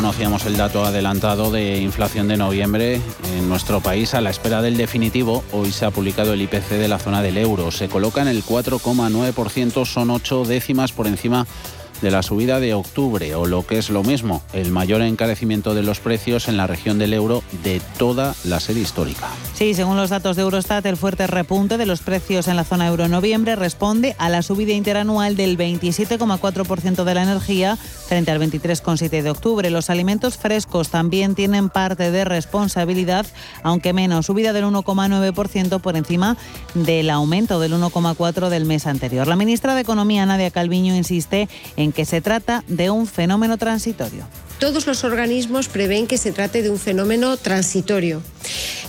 [0.00, 3.02] Conocíamos el dato adelantado de inflación de noviembre
[3.36, 4.14] en nuestro país.
[4.14, 7.36] A la espera del definitivo, hoy se ha publicado el IPC de la zona del
[7.36, 7.70] euro.
[7.70, 13.34] Se coloca en el 4,9%, son ocho décimas por encima de la subida de octubre,
[13.34, 16.98] o lo que es lo mismo, el mayor encarecimiento de los precios en la región
[16.98, 19.28] del euro de toda la serie histórica.
[19.54, 22.86] Sí, según los datos de Eurostat, el fuerte repunte de los precios en la zona
[22.86, 28.40] euro en noviembre responde a la subida interanual del 27,4% de la energía frente al
[28.40, 29.70] 23,7% de octubre.
[29.70, 33.26] Los alimentos frescos también tienen parte de responsabilidad,
[33.62, 36.36] aunque menos, subida del 1,9% por encima
[36.74, 39.26] del aumento del 1,4% del mes anterior.
[39.26, 44.26] La ministra de Economía, Nadia Calviño, insiste en que se trata de un fenómeno transitorio.
[44.60, 48.22] Todos los organismos prevén que se trate de un fenómeno transitorio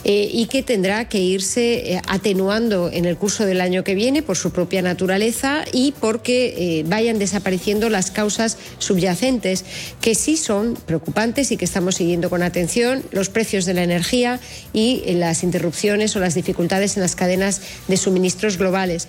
[0.04, 4.22] eh, y que tendrá que irse eh, atenuando en el curso del año que viene
[4.22, 9.64] por su propia naturaleza y porque eh, vayan desapareciendo las causas subyacentes
[10.02, 14.42] que sí son preocupantes y que estamos siguiendo con atención, los precios de la energía
[14.74, 19.08] y las interrupciones o las dificultades en las cadenas de suministros globales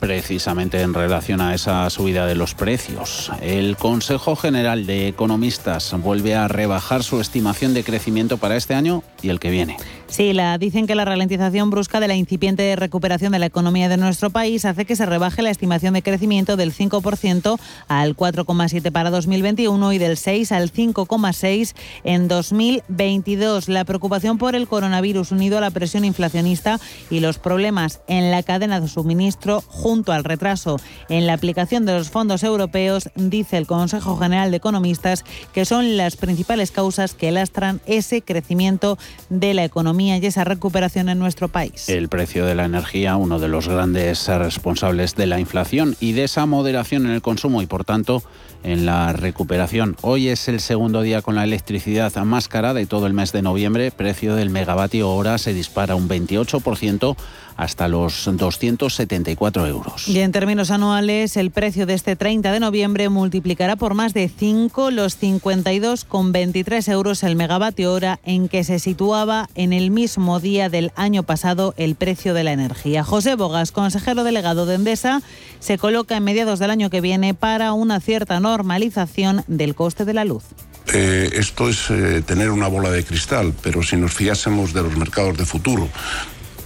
[0.00, 3.30] precisamente en relación a esa subida de los precios.
[3.40, 9.02] El Consejo General de Economistas vuelve a rebajar su estimación de crecimiento para este año
[9.22, 9.76] y el que viene.
[10.14, 13.96] Sí, la, dicen que la ralentización brusca de la incipiente recuperación de la economía de
[13.96, 19.10] nuestro país hace que se rebaje la estimación de crecimiento del 5% al 4,7 para
[19.10, 21.74] 2021 y del 6 al 5,6
[22.04, 23.68] en 2022.
[23.68, 26.78] La preocupación por el coronavirus unido a la presión inflacionista
[27.10, 31.94] y los problemas en la cadena de suministro junto al retraso en la aplicación de
[31.94, 37.32] los fondos europeos, dice el Consejo General de Economistas, que son las principales causas que
[37.32, 38.96] lastran ese crecimiento
[39.28, 41.88] de la economía y esa recuperación en nuestro país.
[41.88, 46.24] El precio de la energía, uno de los grandes responsables de la inflación y de
[46.24, 48.22] esa moderación en el consumo y por tanto
[48.64, 49.96] en la recuperación.
[50.00, 53.42] Hoy es el segundo día con la electricidad más cara de todo el mes de
[53.42, 53.90] noviembre.
[53.90, 57.16] Precio del megavatio hora se dispara un 28%
[57.56, 60.08] hasta los 274 euros.
[60.08, 64.28] Y en términos anuales, el precio de este 30 de noviembre multiplicará por más de
[64.28, 70.68] 5 los 52,23 euros el megavatio hora en que se situaba en el mismo día
[70.68, 73.04] del año pasado el precio de la energía.
[73.04, 75.22] José Bogas, consejero delegado de Endesa,
[75.60, 80.14] se coloca en mediados del año que viene para una cierta normalización del coste de
[80.14, 80.44] la luz.
[80.92, 84.96] Eh, esto es eh, tener una bola de cristal, pero si nos fiásemos de los
[84.96, 85.88] mercados de futuro,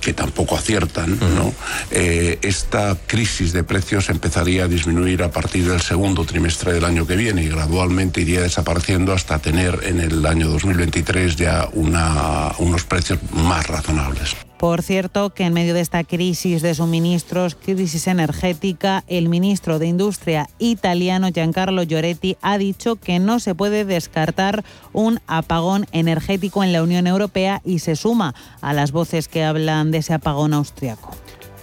[0.00, 1.52] que tampoco aciertan, ¿no?
[1.90, 7.06] Eh, esta crisis de precios empezaría a disminuir a partir del segundo trimestre del año
[7.06, 12.84] que viene y gradualmente iría desapareciendo hasta tener en el año 2023 ya una, unos
[12.84, 14.36] precios más razonables.
[14.58, 19.86] Por cierto, que en medio de esta crisis de suministros, crisis energética, el ministro de
[19.86, 26.72] Industria italiano Giancarlo Lloretti ha dicho que no se puede descartar un apagón energético en
[26.72, 31.14] la Unión Europea y se suma a las voces que hablan de ese apagón austriaco.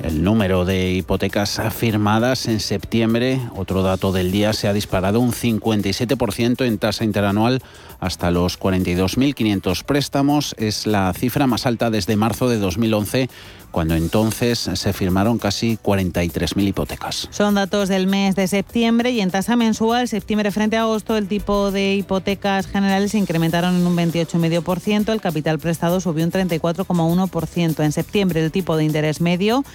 [0.04, 5.32] El número de hipotecas firmadas en septiembre, otro dato del día, se ha disparado un
[5.32, 7.62] 57% en tasa interanual
[8.06, 10.56] hasta los 42.500 préstamos.
[10.58, 13.30] Es la cifra más alta desde marzo de 2011
[13.76, 17.28] cuando entonces se firmaron casi 43.000 hipotecas.
[17.32, 21.28] Son datos del mes de septiembre y en tasa mensual, septiembre frente a agosto, el
[21.28, 27.84] tipo de hipotecas generales se incrementaron en un 28,5%, el capital prestado subió un 34,1%.
[27.84, 29.66] En septiembre el tipo de interés medio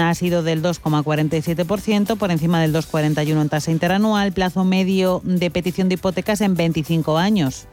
[0.00, 5.88] ha sido del 2,47%, por encima del 2,41% en tasa interanual, plazo medio de petición
[5.88, 7.66] de hipotecas en 25 años.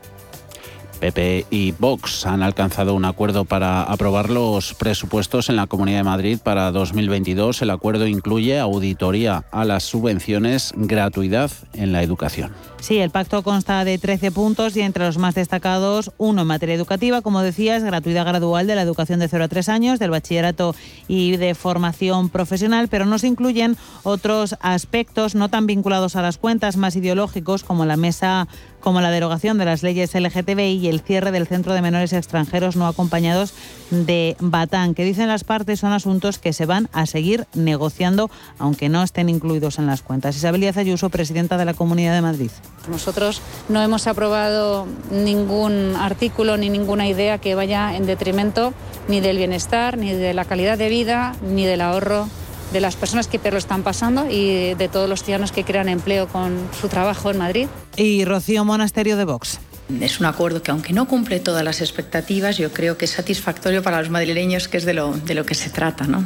[0.99, 6.03] PP y Vox han alcanzado un acuerdo para aprobar los presupuestos en la Comunidad de
[6.03, 7.61] Madrid para 2022.
[7.61, 12.51] El acuerdo incluye auditoría a las subvenciones, gratuidad en la educación.
[12.81, 16.75] Sí, el pacto consta de 13 puntos y entre los más destacados, uno en materia
[16.75, 20.73] educativa, como decías, gratuidad gradual de la educación de 0 a 3 años, del bachillerato
[21.07, 26.37] y de formación profesional, pero no se incluyen otros aspectos no tan vinculados a las
[26.37, 28.47] cuentas, más ideológicos, como la mesa
[28.79, 32.77] como la derogación de las leyes LGTBI y el cierre del Centro de Menores Extranjeros
[32.77, 33.53] no acompañados
[33.91, 38.89] de Batán, que dicen las partes son asuntos que se van a seguir negociando, aunque
[38.89, 40.37] no estén incluidos en las cuentas.
[40.37, 42.51] Isabel Díaz Ayuso, presidenta de la Comunidad de Madrid.
[42.89, 48.73] Nosotros no hemos aprobado ningún artículo ni ninguna idea que vaya en detrimento
[49.07, 52.27] ni del bienestar, ni de la calidad de vida, ni del ahorro
[52.71, 55.89] de las personas que peor lo están pasando y de todos los ciudadanos que crean
[55.89, 57.67] empleo con su trabajo en Madrid.
[57.95, 59.59] Y Rocío Monasterio de Vox.
[59.99, 63.81] Es un acuerdo que, aunque no cumple todas las expectativas, yo creo que es satisfactorio
[63.81, 66.23] para los madrileños, que es de lo, de lo que se trata, ¿no?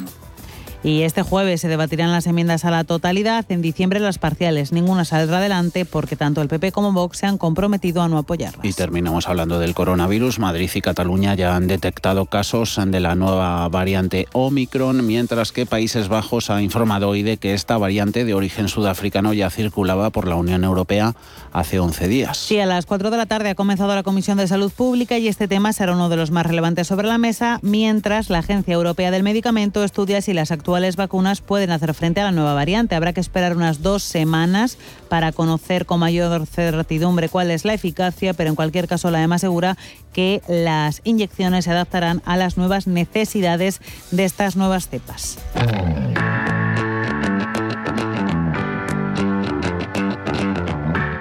[0.84, 4.74] Y este jueves se debatirán las enmiendas a la totalidad, en diciembre las parciales.
[4.74, 8.66] Ninguna saldrá adelante porque tanto el PP como Vox se han comprometido a no apoyarlas.
[8.66, 10.40] Y terminamos hablando del coronavirus.
[10.40, 16.10] Madrid y Cataluña ya han detectado casos de la nueva variante Omicron, mientras que Países
[16.10, 20.36] Bajos ha informado hoy de que esta variante de origen sudafricano ya circulaba por la
[20.36, 21.16] Unión Europea
[21.54, 22.38] hace 11 días.
[22.38, 25.30] Sí, a las 4 de la tarde ha comenzado la Comisión de Salud Pública y
[25.30, 29.12] este tema será uno de los más relevantes sobre la mesa, mientras la Agencia Europea
[29.12, 32.96] del Medicamento estudia si las actuales vacunas pueden hacer frente a la nueva variante.
[32.96, 38.34] Habrá que esperar unas dos semanas para conocer con mayor certidumbre cuál es la eficacia,
[38.34, 39.78] pero en cualquier caso la EMA asegura
[40.14, 45.38] que las inyecciones se adaptarán a las nuevas necesidades de estas nuevas cepas.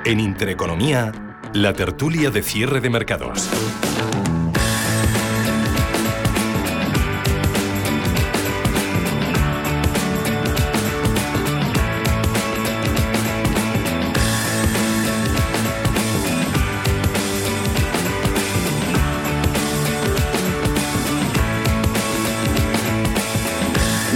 [0.05, 1.13] En Intereconomía,
[1.53, 3.49] la tertulia de cierre de mercados.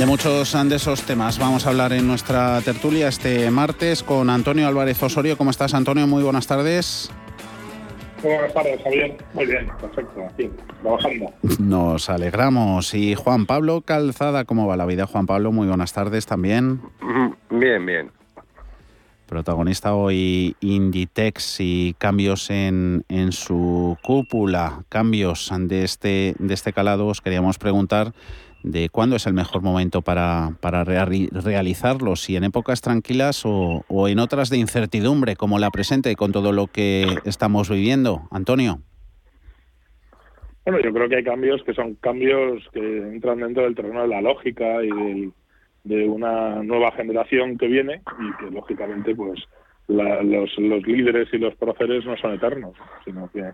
[0.06, 4.68] De muchos de esos temas vamos a hablar en nuestra tertulia este martes con Antonio
[4.68, 5.36] Álvarez Osorio.
[5.36, 6.06] ¿Cómo estás, Antonio?
[6.06, 7.10] Muy buenas tardes.
[8.22, 9.16] Buenas tardes, Javier.
[9.34, 10.24] Muy bien, perfecto.
[10.32, 10.48] Aquí,
[10.80, 11.32] trabajando.
[11.58, 12.94] Nos alegramos.
[12.94, 15.50] Y Juan Pablo Calzada, ¿cómo va la vida, Juan Pablo?
[15.50, 16.82] Muy buenas tardes también.
[17.50, 18.12] Bien, bien.
[19.26, 27.08] Protagonista hoy Inditex y cambios en, en su cúpula, cambios de este, de este calado.
[27.08, 28.12] Os queríamos preguntar
[28.66, 34.08] de cuándo es el mejor momento para, para realizarlo, si en épocas tranquilas o, o,
[34.08, 38.28] en otras de incertidumbre, como la presente, con todo lo que estamos viviendo.
[38.30, 38.80] Antonio.
[40.64, 44.08] Bueno, yo creo que hay cambios que son cambios que entran dentro del terreno de
[44.08, 45.32] la lógica y
[45.84, 49.40] de una nueva generación que viene y que lógicamente pues
[49.86, 53.52] los, los líderes y los próceres no son eternos, sino que,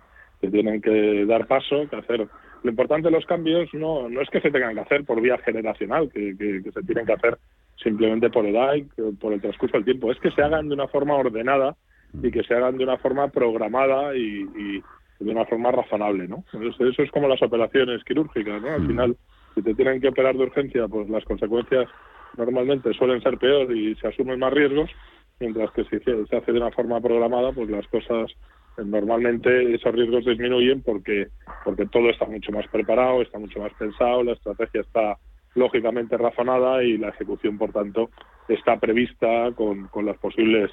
[0.50, 2.26] tienen que dar paso, que hacer.
[2.62, 5.38] Lo importante de los cambios no, no es que se tengan que hacer por vía
[5.38, 7.38] generacional, que, que, se tienen que hacer
[7.76, 8.82] simplemente por edad y
[9.14, 11.76] por el transcurso del tiempo, es que se hagan de una forma ordenada
[12.22, 14.44] y que se hagan de una forma programada y,
[15.18, 16.44] de una forma razonable, ¿no?
[16.52, 18.70] eso es como las operaciones quirúrgicas, ¿no?
[18.70, 18.86] Al mm.
[18.88, 19.16] final,
[19.54, 21.88] si te tienen que operar de urgencia, pues las consecuencias
[22.36, 24.90] normalmente suelen ser peor y se asumen más riesgos,
[25.38, 28.32] mientras que si se hace de una forma programada, pues las cosas
[28.78, 31.28] normalmente esos riesgos disminuyen porque
[31.64, 35.18] porque todo está mucho más preparado, está mucho más pensado, la estrategia está
[35.54, 38.10] lógicamente razonada y la ejecución, por tanto,
[38.48, 40.70] está prevista con, con las posibles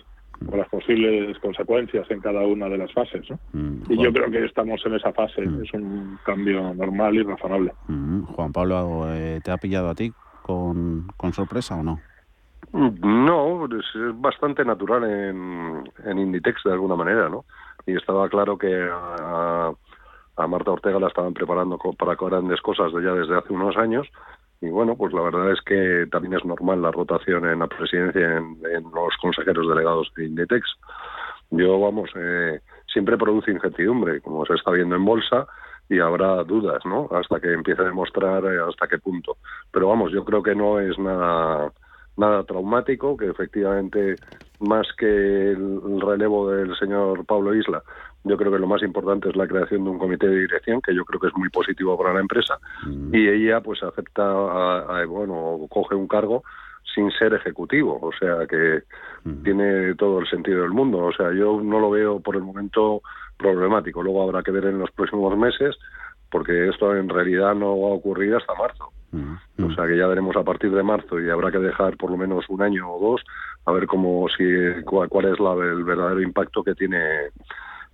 [0.48, 3.30] con las posibles consecuencias en cada una de las fases.
[3.30, 3.38] ¿no?
[3.52, 5.64] Mm, y yo creo que estamos en esa fase, mm.
[5.64, 7.74] es un cambio normal y razonable.
[7.88, 12.00] Mm, Juan Pablo, eh, ¿te ha pillado a ti con, con sorpresa o no?
[12.72, 13.86] No, es,
[14.16, 17.46] bastante natural en, en, Inditex de alguna manera, ¿no?
[17.90, 19.72] Y estaba claro que a,
[20.48, 24.08] Marta Ortega la estaban preparando para grandes cosas de ya desde hace unos años.
[24.62, 28.38] Y bueno, pues la verdad es que también es normal la rotación en la presidencia
[28.38, 30.66] en, los consejeros delegados de Inditex.
[31.52, 32.60] Yo, vamos, eh,
[32.92, 35.48] siempre produce incertidumbre, como se está viendo en bolsa,
[35.90, 37.10] y habrá dudas, ¿no?
[37.12, 39.38] Hasta que empiece a demostrar eh, hasta qué punto.
[39.72, 41.72] Pero vamos, yo creo que no es nada
[42.20, 44.16] nada traumático, que efectivamente
[44.60, 47.82] más que el relevo del señor Pablo Isla,
[48.24, 50.94] yo creo que lo más importante es la creación de un comité de dirección, que
[50.94, 53.16] yo creo que es muy positivo para la empresa, mm.
[53.16, 56.44] y ella pues acepta, a, bueno, coge un cargo
[56.94, 58.84] sin ser ejecutivo, o sea que
[59.24, 59.44] mm.
[59.44, 63.02] tiene todo el sentido del mundo, o sea, yo no lo veo por el momento
[63.38, 65.78] problemático, luego habrá que ver en los próximos meses,
[66.30, 68.92] porque esto en realidad no va a ocurrir hasta marzo.
[69.12, 72.18] O sea que ya veremos a partir de marzo y habrá que dejar por lo
[72.18, 73.22] menos un año o dos
[73.70, 74.44] a ver cómo si
[74.84, 77.00] cuál, es la, el verdadero impacto que tiene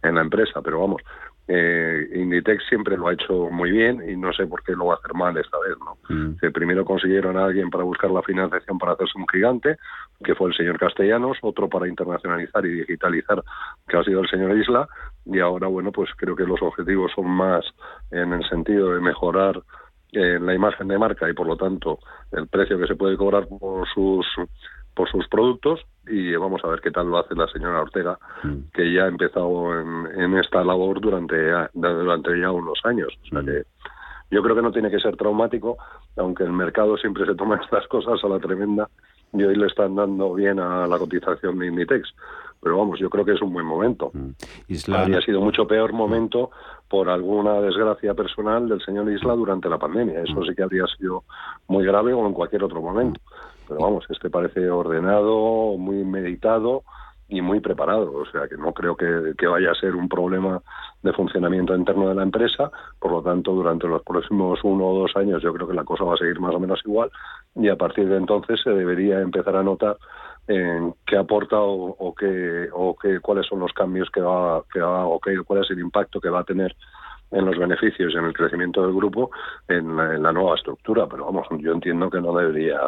[0.01, 0.61] en la empresa.
[0.61, 1.01] Pero vamos,
[1.47, 4.95] eh, Inditex siempre lo ha hecho muy bien y no sé por qué lo va
[4.95, 5.75] a hacer mal esta vez.
[5.79, 6.37] ¿no?
[6.39, 9.77] Que primero consiguieron a alguien para buscar la financiación para hacerse un gigante,
[10.23, 13.43] que fue el señor Castellanos, otro para internacionalizar y digitalizar,
[13.87, 14.87] que ha sido el señor Isla,
[15.25, 17.65] y ahora, bueno, pues creo que los objetivos son más
[18.11, 19.61] en el sentido de mejorar
[20.11, 21.99] en la imagen de marca y por lo tanto
[22.31, 24.25] el precio que se puede cobrar por sus
[24.95, 28.71] por sus productos y vamos a ver qué tal lo hace la señora Ortega mm.
[28.73, 31.35] que ya ha empezado en, esta labor durante
[31.73, 33.45] durante ya unos años o sea mm.
[33.45, 33.63] que
[34.31, 35.77] yo creo que no tiene que ser traumático
[36.17, 38.89] aunque el mercado siempre se toma estas cosas a la tremenda
[39.33, 42.13] y hoy le están dando bien a la cotización de Inditex
[42.65, 44.09] pero vamos, yo creo que es un buen momento.
[44.11, 44.91] Mm.
[44.91, 46.49] Habría sido mucho peor momento
[46.89, 50.21] por alguna desgracia personal del señor Isla durante la pandemia.
[50.21, 51.25] Eso sí que habría sido
[51.67, 53.21] muy grave o en cualquier otro momento.
[53.67, 56.83] Pero vamos, este parece ordenado, muy meditado
[57.27, 58.11] y muy preparado.
[58.13, 60.61] O sea, que no creo que, vaya a ser un problema
[61.01, 62.71] de funcionamiento interno de la empresa.
[62.99, 66.03] Por lo tanto, durante los próximos uno o dos años yo creo que la cosa
[66.03, 67.11] va a seguir más o menos igual
[67.55, 69.97] y a partir de entonces se debería empezar a notar
[70.47, 75.05] en qué aporta o, qué, o qué, cuáles son los cambios que va, que va
[75.05, 76.75] o qué, cuál es el impacto que va a tener
[77.31, 79.31] en los beneficios y en el crecimiento del grupo
[79.67, 81.07] en la, nueva estructura.
[81.07, 82.79] Pero vamos, yo entiendo que no debería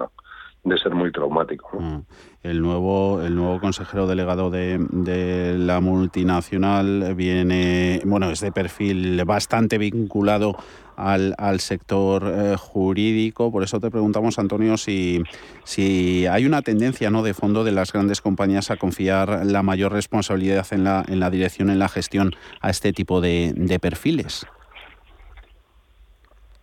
[0.67, 1.79] de ser muy traumático.
[1.79, 2.01] Mm.
[2.43, 9.23] El nuevo, el nuevo consejero delegado de, de, la multinacional viene, bueno, es de perfil
[9.25, 10.55] bastante vinculado
[10.95, 13.51] al, al sector eh, jurídico.
[13.51, 15.23] Por eso te preguntamos, Antonio, si,
[15.63, 17.23] si hay una tendencia ¿no?
[17.23, 21.29] de fondo de las grandes compañías a confiar la mayor responsabilidad en la, en la
[21.29, 24.45] dirección, en la gestión a este tipo de, de perfiles.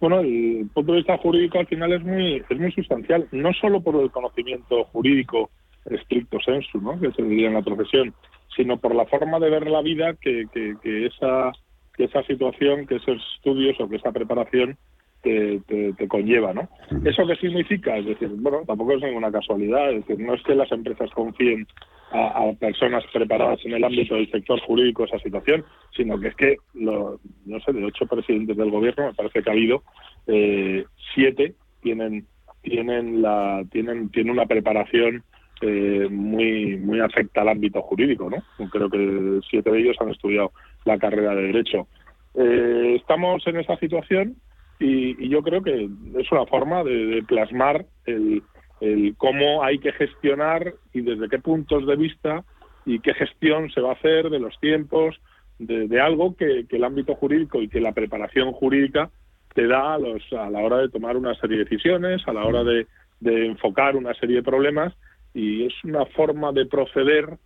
[0.05, 3.81] Bueno, el punto de vista jurídico al final es muy, es muy sustancial, no solo
[3.81, 5.49] por el conocimiento jurídico
[5.87, 7.01] estricto sensu, ¿no?
[7.01, 8.13] que se diría en la profesión,
[8.55, 11.53] sino por la forma de ver la vida que, que, que esa
[11.97, 14.77] que esa situación, que esos estudios o que esa preparación
[15.25, 16.69] te, te, conlleva, ¿no?
[17.05, 17.97] ¿Eso qué significa?
[17.97, 21.67] Es decir, bueno, tampoco es ninguna casualidad, es decir, no es que las empresas confíen
[22.13, 25.65] a, personas preparadas en el ámbito del sector jurídico esa situación,
[25.97, 29.51] sino que es que, lo, no sé, de ocho presidentes del gobierno, me parece que
[29.51, 29.83] ha habido
[30.27, 32.27] eh, siete tienen
[32.63, 35.23] tienen la tienen tienen una preparación
[35.61, 38.69] eh, muy muy afecta al ámbito jurídico, ¿no?
[38.71, 40.53] Creo que siete de ellos han estudiado
[40.85, 41.89] la carrera de derecho.
[42.37, 44.37] Eh, estamos en esa situación
[44.85, 48.43] y, yo creo que es una forma de, plasmar el,
[48.81, 52.45] el, cómo hay que gestionar y desde qué puntos de vista
[52.85, 55.19] y qué gestión se va a hacer de los tiempos,
[55.59, 59.11] de, algo que, el ámbito jurídico y que la preparación jurídica
[59.55, 62.45] te da a, los, a la hora de tomar una serie de decisiones, a la
[62.45, 62.87] hora de,
[63.23, 64.93] enfocar una serie de problemas
[65.33, 67.39] y es una forma de proceder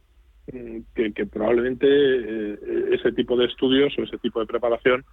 [0.52, 2.58] mm, que, probablemente eh,
[2.92, 5.04] ese tipo de estudios o ese tipo de preparación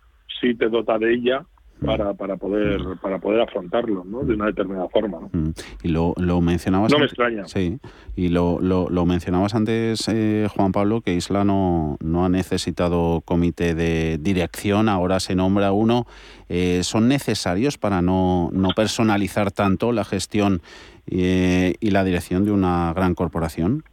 [0.41, 1.45] sí te dota de ella
[1.85, 4.23] para, para poder para poder afrontarlo ¿no?
[4.23, 5.49] de una determinada forma mm.
[5.83, 7.47] y lo, lo mencionabas no me extraña.
[7.47, 7.79] Sí.
[8.15, 13.21] Y lo, lo, lo mencionabas antes eh, Juan Pablo que Isla no, no ha necesitado
[13.21, 14.89] comité de dirección.
[14.89, 16.05] Ahora se nombra uno.
[16.49, 20.61] Eh, son necesarios para no, no personalizar tanto la gestión
[21.07, 23.83] eh, y la dirección de una gran corporación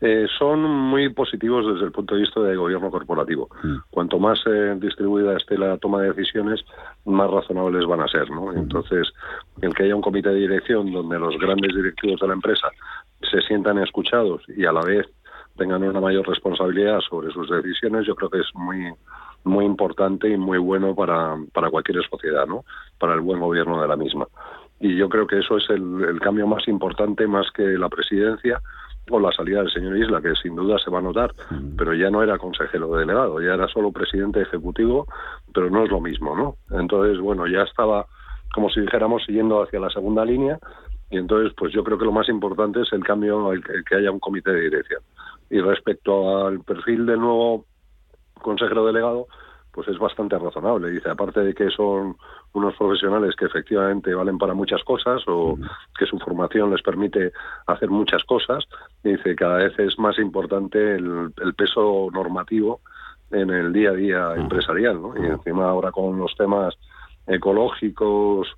[0.00, 3.48] eh, son muy positivos desde el punto de vista del gobierno corporativo.
[3.62, 3.76] Mm.
[3.90, 6.64] Cuanto más eh, distribuida esté la toma de decisiones,
[7.06, 8.30] más razonables van a ser.
[8.30, 8.52] ¿no?
[8.52, 8.58] Mm.
[8.58, 9.08] Entonces,
[9.62, 12.68] el que haya un comité de dirección donde los grandes directivos de la empresa
[13.22, 15.06] se sientan escuchados y a la vez
[15.56, 18.92] tengan una mayor responsabilidad sobre sus decisiones, yo creo que es muy
[19.44, 22.64] muy importante y muy bueno para, para cualquier sociedad, ¿no?
[22.98, 24.26] para el buen gobierno de la misma.
[24.80, 28.60] Y yo creo que eso es el, el cambio más importante, más que la presidencia,
[29.10, 31.32] o la salida del señor Isla, que sin duda se va a notar,
[31.76, 35.06] pero ya no era consejero delegado, ya era solo presidente ejecutivo,
[35.54, 36.56] pero no es lo mismo, ¿no?
[36.76, 38.06] Entonces, bueno, ya estaba,
[38.52, 40.58] como si dijéramos, siguiendo hacia la segunda línea,
[41.10, 44.10] y entonces, pues yo creo que lo más importante es el cambio, el que haya
[44.10, 45.02] un comité de dirección.
[45.50, 47.64] Y respecto al perfil del nuevo
[48.42, 49.28] consejero delegado,
[49.76, 50.90] pues es bastante razonable.
[50.90, 52.16] Dice, aparte de que son
[52.54, 55.58] unos profesionales que efectivamente valen para muchas cosas o
[55.98, 57.32] que su formación les permite
[57.66, 58.64] hacer muchas cosas,
[59.04, 62.80] dice, cada vez es más importante el, peso normativo
[63.30, 65.14] en el día a día empresarial, ¿no?
[65.14, 66.74] Y encima ahora con los temas
[67.26, 68.48] ecológicos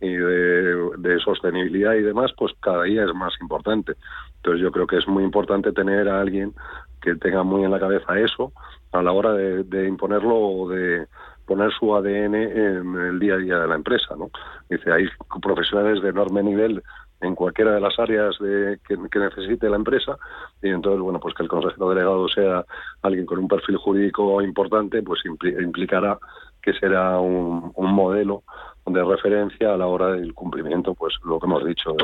[0.00, 3.94] y de, de, sostenibilidad y demás, pues cada día es más importante.
[4.36, 6.54] Entonces yo creo que es muy importante tener a alguien
[7.02, 8.52] que tenga muy en la cabeza eso
[8.92, 11.06] a la hora de, imponerlo o de
[11.46, 14.14] poner su ADN en el día a día de la empresa.
[14.16, 14.30] ¿no?
[14.68, 15.06] Dice, hay
[15.40, 16.82] profesionales de enorme nivel
[17.20, 20.16] en cualquiera de las áreas de, que, necesite la empresa
[20.62, 22.64] y entonces, bueno, pues que el consejero delegado sea
[23.02, 26.18] alguien con un perfil jurídico importante, pues implicará
[26.62, 28.44] que será un, modelo
[28.86, 31.94] de referencia a la hora del cumplimiento, pues lo que hemos dicho,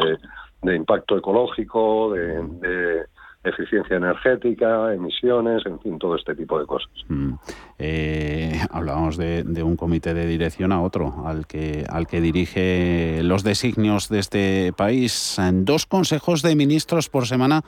[0.62, 3.06] de, impacto ecológico, de
[3.44, 6.90] eficiencia energética, emisiones, en fin, todo este tipo de cosas.
[7.08, 7.34] Mm.
[7.78, 13.44] Eh, hablábamos de, un comité de dirección a otro, al que, al que dirige los
[13.44, 15.38] designios de este país.
[15.38, 17.62] En dos consejos de ministros por semana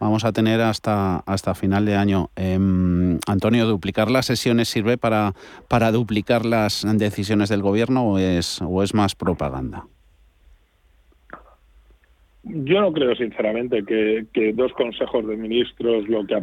[0.00, 2.30] vamos a tener hasta, hasta final de año.
[2.36, 5.34] Em, Antonio, ¿duplicar las sesiones sirve para,
[5.68, 9.84] para duplicar las decisiones del gobierno o es, o es más propaganda?
[12.42, 16.34] Yo no creo sinceramente que, dos consejos de ministros lo que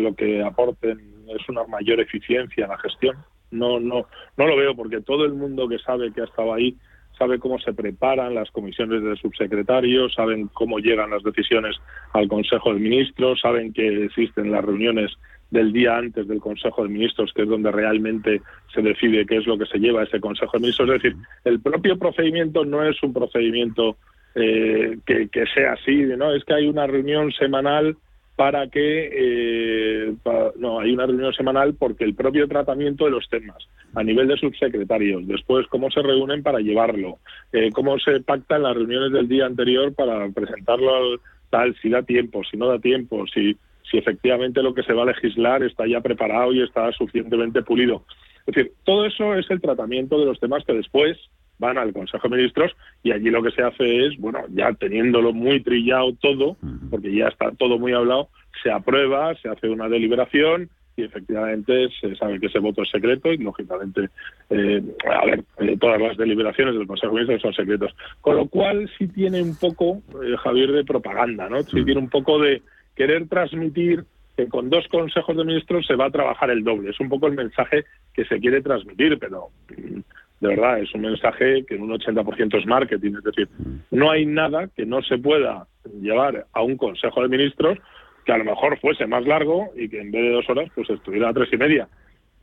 [0.00, 3.16] lo que aporten es una mayor eficiencia en la gestión.
[3.50, 4.06] No, no,
[4.36, 6.76] no lo veo porque todo el mundo que sabe que ha estado ahí
[7.18, 11.76] sabe cómo se preparan las comisiones de subsecretarios, saben cómo llegan las decisiones
[12.12, 15.12] al Consejo de Ministros, saben que existen las reuniones
[15.50, 18.42] del día antes del Consejo de Ministros, que es donde realmente
[18.74, 20.88] se decide qué es lo que se lleva a ese Consejo de Ministros.
[20.88, 23.96] Es decir, el propio procedimiento no es un procedimiento
[24.38, 26.34] eh, que, sea así, ¿no?
[26.34, 27.96] Es que hay una reunión semanal
[28.36, 30.14] para que eh,
[30.58, 33.56] no hay una reunión semanal porque el propio tratamiento de los temas
[33.94, 37.18] a nivel de subsecretarios después cómo se reúnen para llevarlo
[37.50, 42.02] eh, cómo se pactan las reuniones del día anterior para presentarlo al tal si da
[42.02, 43.56] tiempo si no da tiempo si
[43.90, 48.04] si efectivamente lo que se va a legislar está ya preparado y está suficientemente pulido
[48.40, 51.16] es decir todo eso es el tratamiento de los temas que después
[51.58, 55.32] van al Consejo de Ministros y allí lo que se hace es, bueno, ya teniéndolo
[55.32, 56.56] muy trillado todo,
[56.90, 58.28] porque ya está todo muy hablado,
[58.62, 63.30] se aprueba, se hace una deliberación y efectivamente se sabe que ese voto es secreto
[63.30, 64.08] y lógicamente,
[64.48, 67.94] eh, a ver, eh, todas las deliberaciones del Consejo de Ministros son secretos.
[68.22, 71.62] Con lo cual sí tiene un poco, eh, Javier, de propaganda, ¿no?
[71.64, 72.62] Sí tiene un poco de
[72.94, 74.04] querer transmitir
[74.36, 76.90] que con dos consejos de ministros se va a trabajar el doble.
[76.90, 77.84] Es un poco el mensaje
[78.14, 80.00] que se quiere transmitir, pero mm,
[80.40, 83.14] de verdad, es un mensaje que en un 80% es marketing.
[83.18, 83.48] Es decir,
[83.90, 85.66] no hay nada que no se pueda
[86.00, 87.78] llevar a un Consejo de Ministros
[88.24, 90.90] que a lo mejor fuese más largo y que en vez de dos horas pues
[90.90, 91.88] estuviera a tres y media.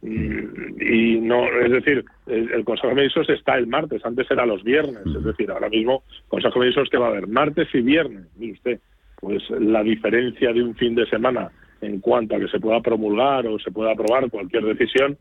[0.02, 4.64] Mm, y no, es decir, el, Consejo de Ministros está el martes, antes era los
[4.64, 8.26] viernes, es decir, ahora mismo Consejo de Ministros que va a haber martes y viernes,
[8.38, 8.80] mire usted,
[9.20, 13.46] pues la diferencia de un fin de semana en cuanto a que se pueda promulgar
[13.48, 15.18] o se pueda aprobar cualquier decisión,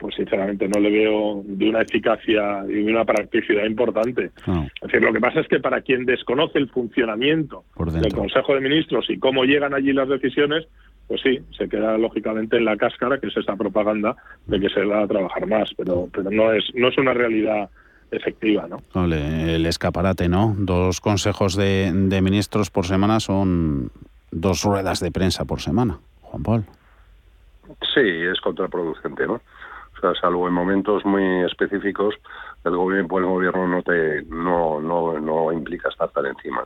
[0.00, 4.30] pues sinceramente no le veo de una eficacia y de una practicidad importante.
[4.46, 8.62] Es decir, lo que pasa es que para quien desconoce el funcionamiento del Consejo de
[8.62, 10.66] Ministros y cómo llegan allí las decisiones,
[11.06, 14.82] pues sí, se queda lógicamente en la cáscara, que es esa propaganda de que se
[14.84, 17.68] va a trabajar más, pero, pero no es no es una realidad
[18.10, 19.04] efectiva, ¿no?
[19.04, 20.54] el escaparate, ¿no?
[20.58, 23.90] Dos consejos de, de ministros por semana son
[24.32, 26.64] dos ruedas de prensa por semana, Juan Paul.
[27.94, 29.40] Sí, es contraproducente, ¿no?
[30.00, 32.14] O sea, salvo en momentos muy específicos,
[32.64, 36.64] el gobierno, el gobierno no te no, no, no implica estar tan encima.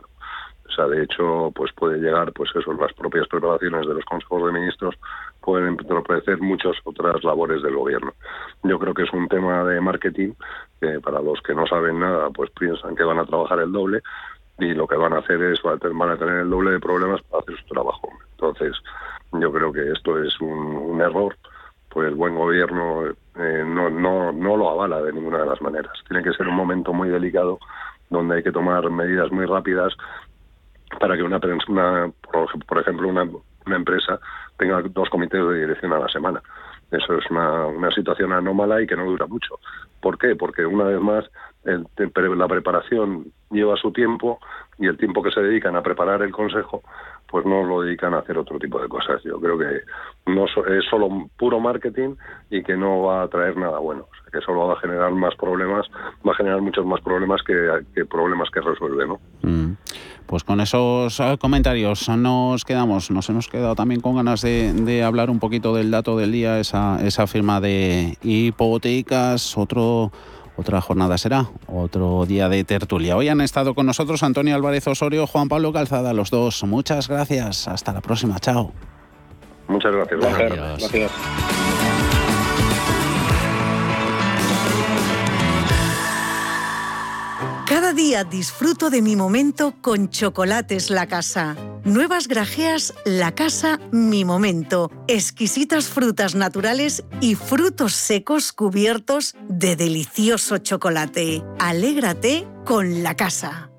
[0.67, 4.45] O sea, de hecho, pues puede llegar, pues eso, las propias preparaciones de los consejos
[4.45, 4.95] de ministros
[5.41, 8.13] pueden entorpecer muchas otras labores del gobierno.
[8.63, 10.33] Yo creo que es un tema de marketing
[10.79, 14.01] que para los que no saben nada, pues piensan que van a trabajar el doble
[14.59, 17.43] y lo que van a hacer es van a tener el doble de problemas para
[17.43, 18.09] hacer su trabajo.
[18.31, 18.75] Entonces,
[19.33, 21.35] yo creo que esto es un error,
[21.95, 25.93] pues el buen gobierno eh, no, no, no lo avala de ninguna de las maneras.
[26.09, 27.57] Tiene que ser un momento muy delicado
[28.09, 29.93] donde hay que tomar medidas muy rápidas
[30.99, 31.39] para que una,
[31.69, 32.11] una
[32.67, 33.23] por ejemplo, una,
[33.65, 34.19] una empresa
[34.57, 36.41] tenga dos comités de dirección a la semana.
[36.91, 39.57] Eso es una, una situación anómala y que no dura mucho.
[40.01, 40.35] ¿Por qué?
[40.35, 41.23] Porque una vez más
[41.65, 41.87] el,
[42.37, 44.39] la preparación lleva su tiempo
[44.77, 46.81] y el tiempo que se dedican a preparar el consejo
[47.35, 49.21] pues no lo dedican a hacer otro tipo de cosas.
[49.23, 49.81] Yo creo que
[50.27, 52.15] no es solo puro marketing
[52.49, 54.03] y que no va a traer nada bueno.
[54.03, 55.85] O sea, que solo va a generar más problemas,
[56.25, 59.19] va a generar muchos más problemas que, problemas que resuelve, ¿no?
[59.41, 59.75] Mm.
[60.27, 63.11] Pues con esos ah, comentarios nos quedamos.
[63.11, 66.59] Nos hemos quedado también con ganas de, de, hablar un poquito del dato del día,
[66.59, 70.11] esa, esa firma de hipotecas, otro
[70.57, 73.17] otra jornada será, otro día de tertulia.
[73.17, 76.63] Hoy han estado con nosotros Antonio Álvarez Osorio, Juan Pablo Calzada, los dos.
[76.63, 77.67] Muchas gracias.
[77.67, 78.39] Hasta la próxima.
[78.39, 78.71] Chao.
[79.67, 80.19] Muchas gracias.
[80.21, 81.11] gracias.
[87.85, 91.55] Cada día disfruto de mi momento con Chocolates La Casa.
[91.83, 94.89] Nuevas grajeas La Casa Mi Momento.
[95.07, 101.43] Exquisitas frutas naturales y frutos secos cubiertos de delicioso chocolate.
[101.59, 103.69] Alégrate con La Casa.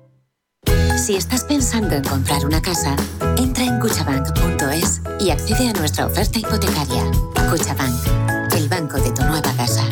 [0.95, 2.95] Si estás pensando en comprar una casa,
[3.37, 7.11] entra en cuchabank.es y accede a nuestra oferta hipotecaria.
[7.49, 9.83] Cuchabank, el banco de tu nueva casa.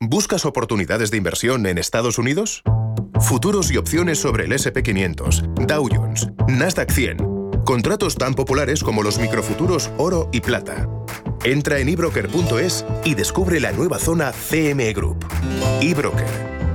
[0.00, 2.64] ¿Buscas oportunidades de inversión en Estados Unidos?
[3.20, 7.18] Futuros y opciones sobre el SP500, Dow Jones, Nasdaq 100.
[7.64, 10.88] Contratos tan populares como los microfuturos oro y plata.
[11.44, 15.26] Entra en ebroker.es y descubre la nueva zona CME Group.
[15.80, 16.26] eBroker,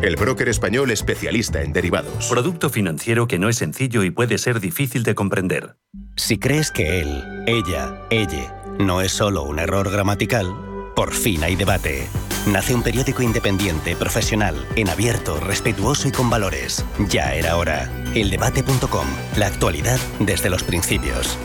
[0.02, 2.28] el broker español especialista en derivados.
[2.28, 5.78] Producto financiero que no es sencillo y puede ser difícil de comprender.
[6.16, 10.54] Si crees que él, ella, ella no es solo un error gramatical,
[10.96, 12.08] por fin hay debate.
[12.46, 16.86] Nace un periódico independiente, profesional, en abierto, respetuoso y con valores.
[17.10, 17.90] Ya era hora.
[18.14, 19.08] Eldebate.com.
[19.38, 21.38] La actualidad desde los principios.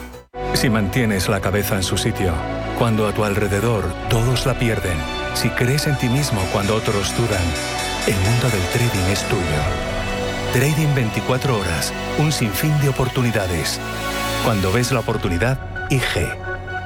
[0.53, 2.33] Si mantienes la cabeza en su sitio,
[2.77, 4.97] cuando a tu alrededor todos la pierden,
[5.33, 7.43] si crees en ti mismo cuando otros dudan,
[8.07, 9.43] el mundo del trading es tuyo.
[10.53, 13.79] Trading 24 horas, un sinfín de oportunidades.
[14.43, 16.48] Cuando ves la oportunidad, IG.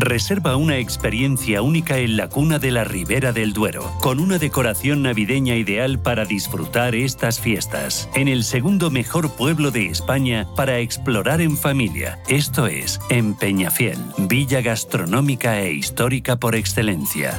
[0.00, 5.02] Reserva una experiencia única en la cuna de la Ribera del Duero, con una decoración
[5.02, 11.40] navideña ideal para disfrutar estas fiestas, en el segundo mejor pueblo de España para explorar
[11.40, 17.38] en familia, esto es, en Peñafiel, villa gastronómica e histórica por excelencia.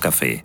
[0.00, 0.44] café.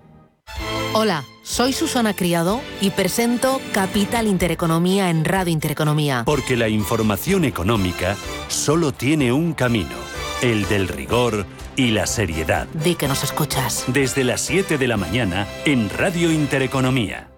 [0.93, 6.23] Hola, soy Susana Criado y presento Capital Intereconomía en Radio Intereconomía.
[6.25, 8.15] Porque la información económica
[8.47, 9.95] solo tiene un camino,
[10.41, 11.45] el del rigor
[11.75, 12.67] y la seriedad.
[12.73, 13.85] Di que nos escuchas.
[13.87, 17.29] Desde las 7 de la mañana en Radio Intereconomía.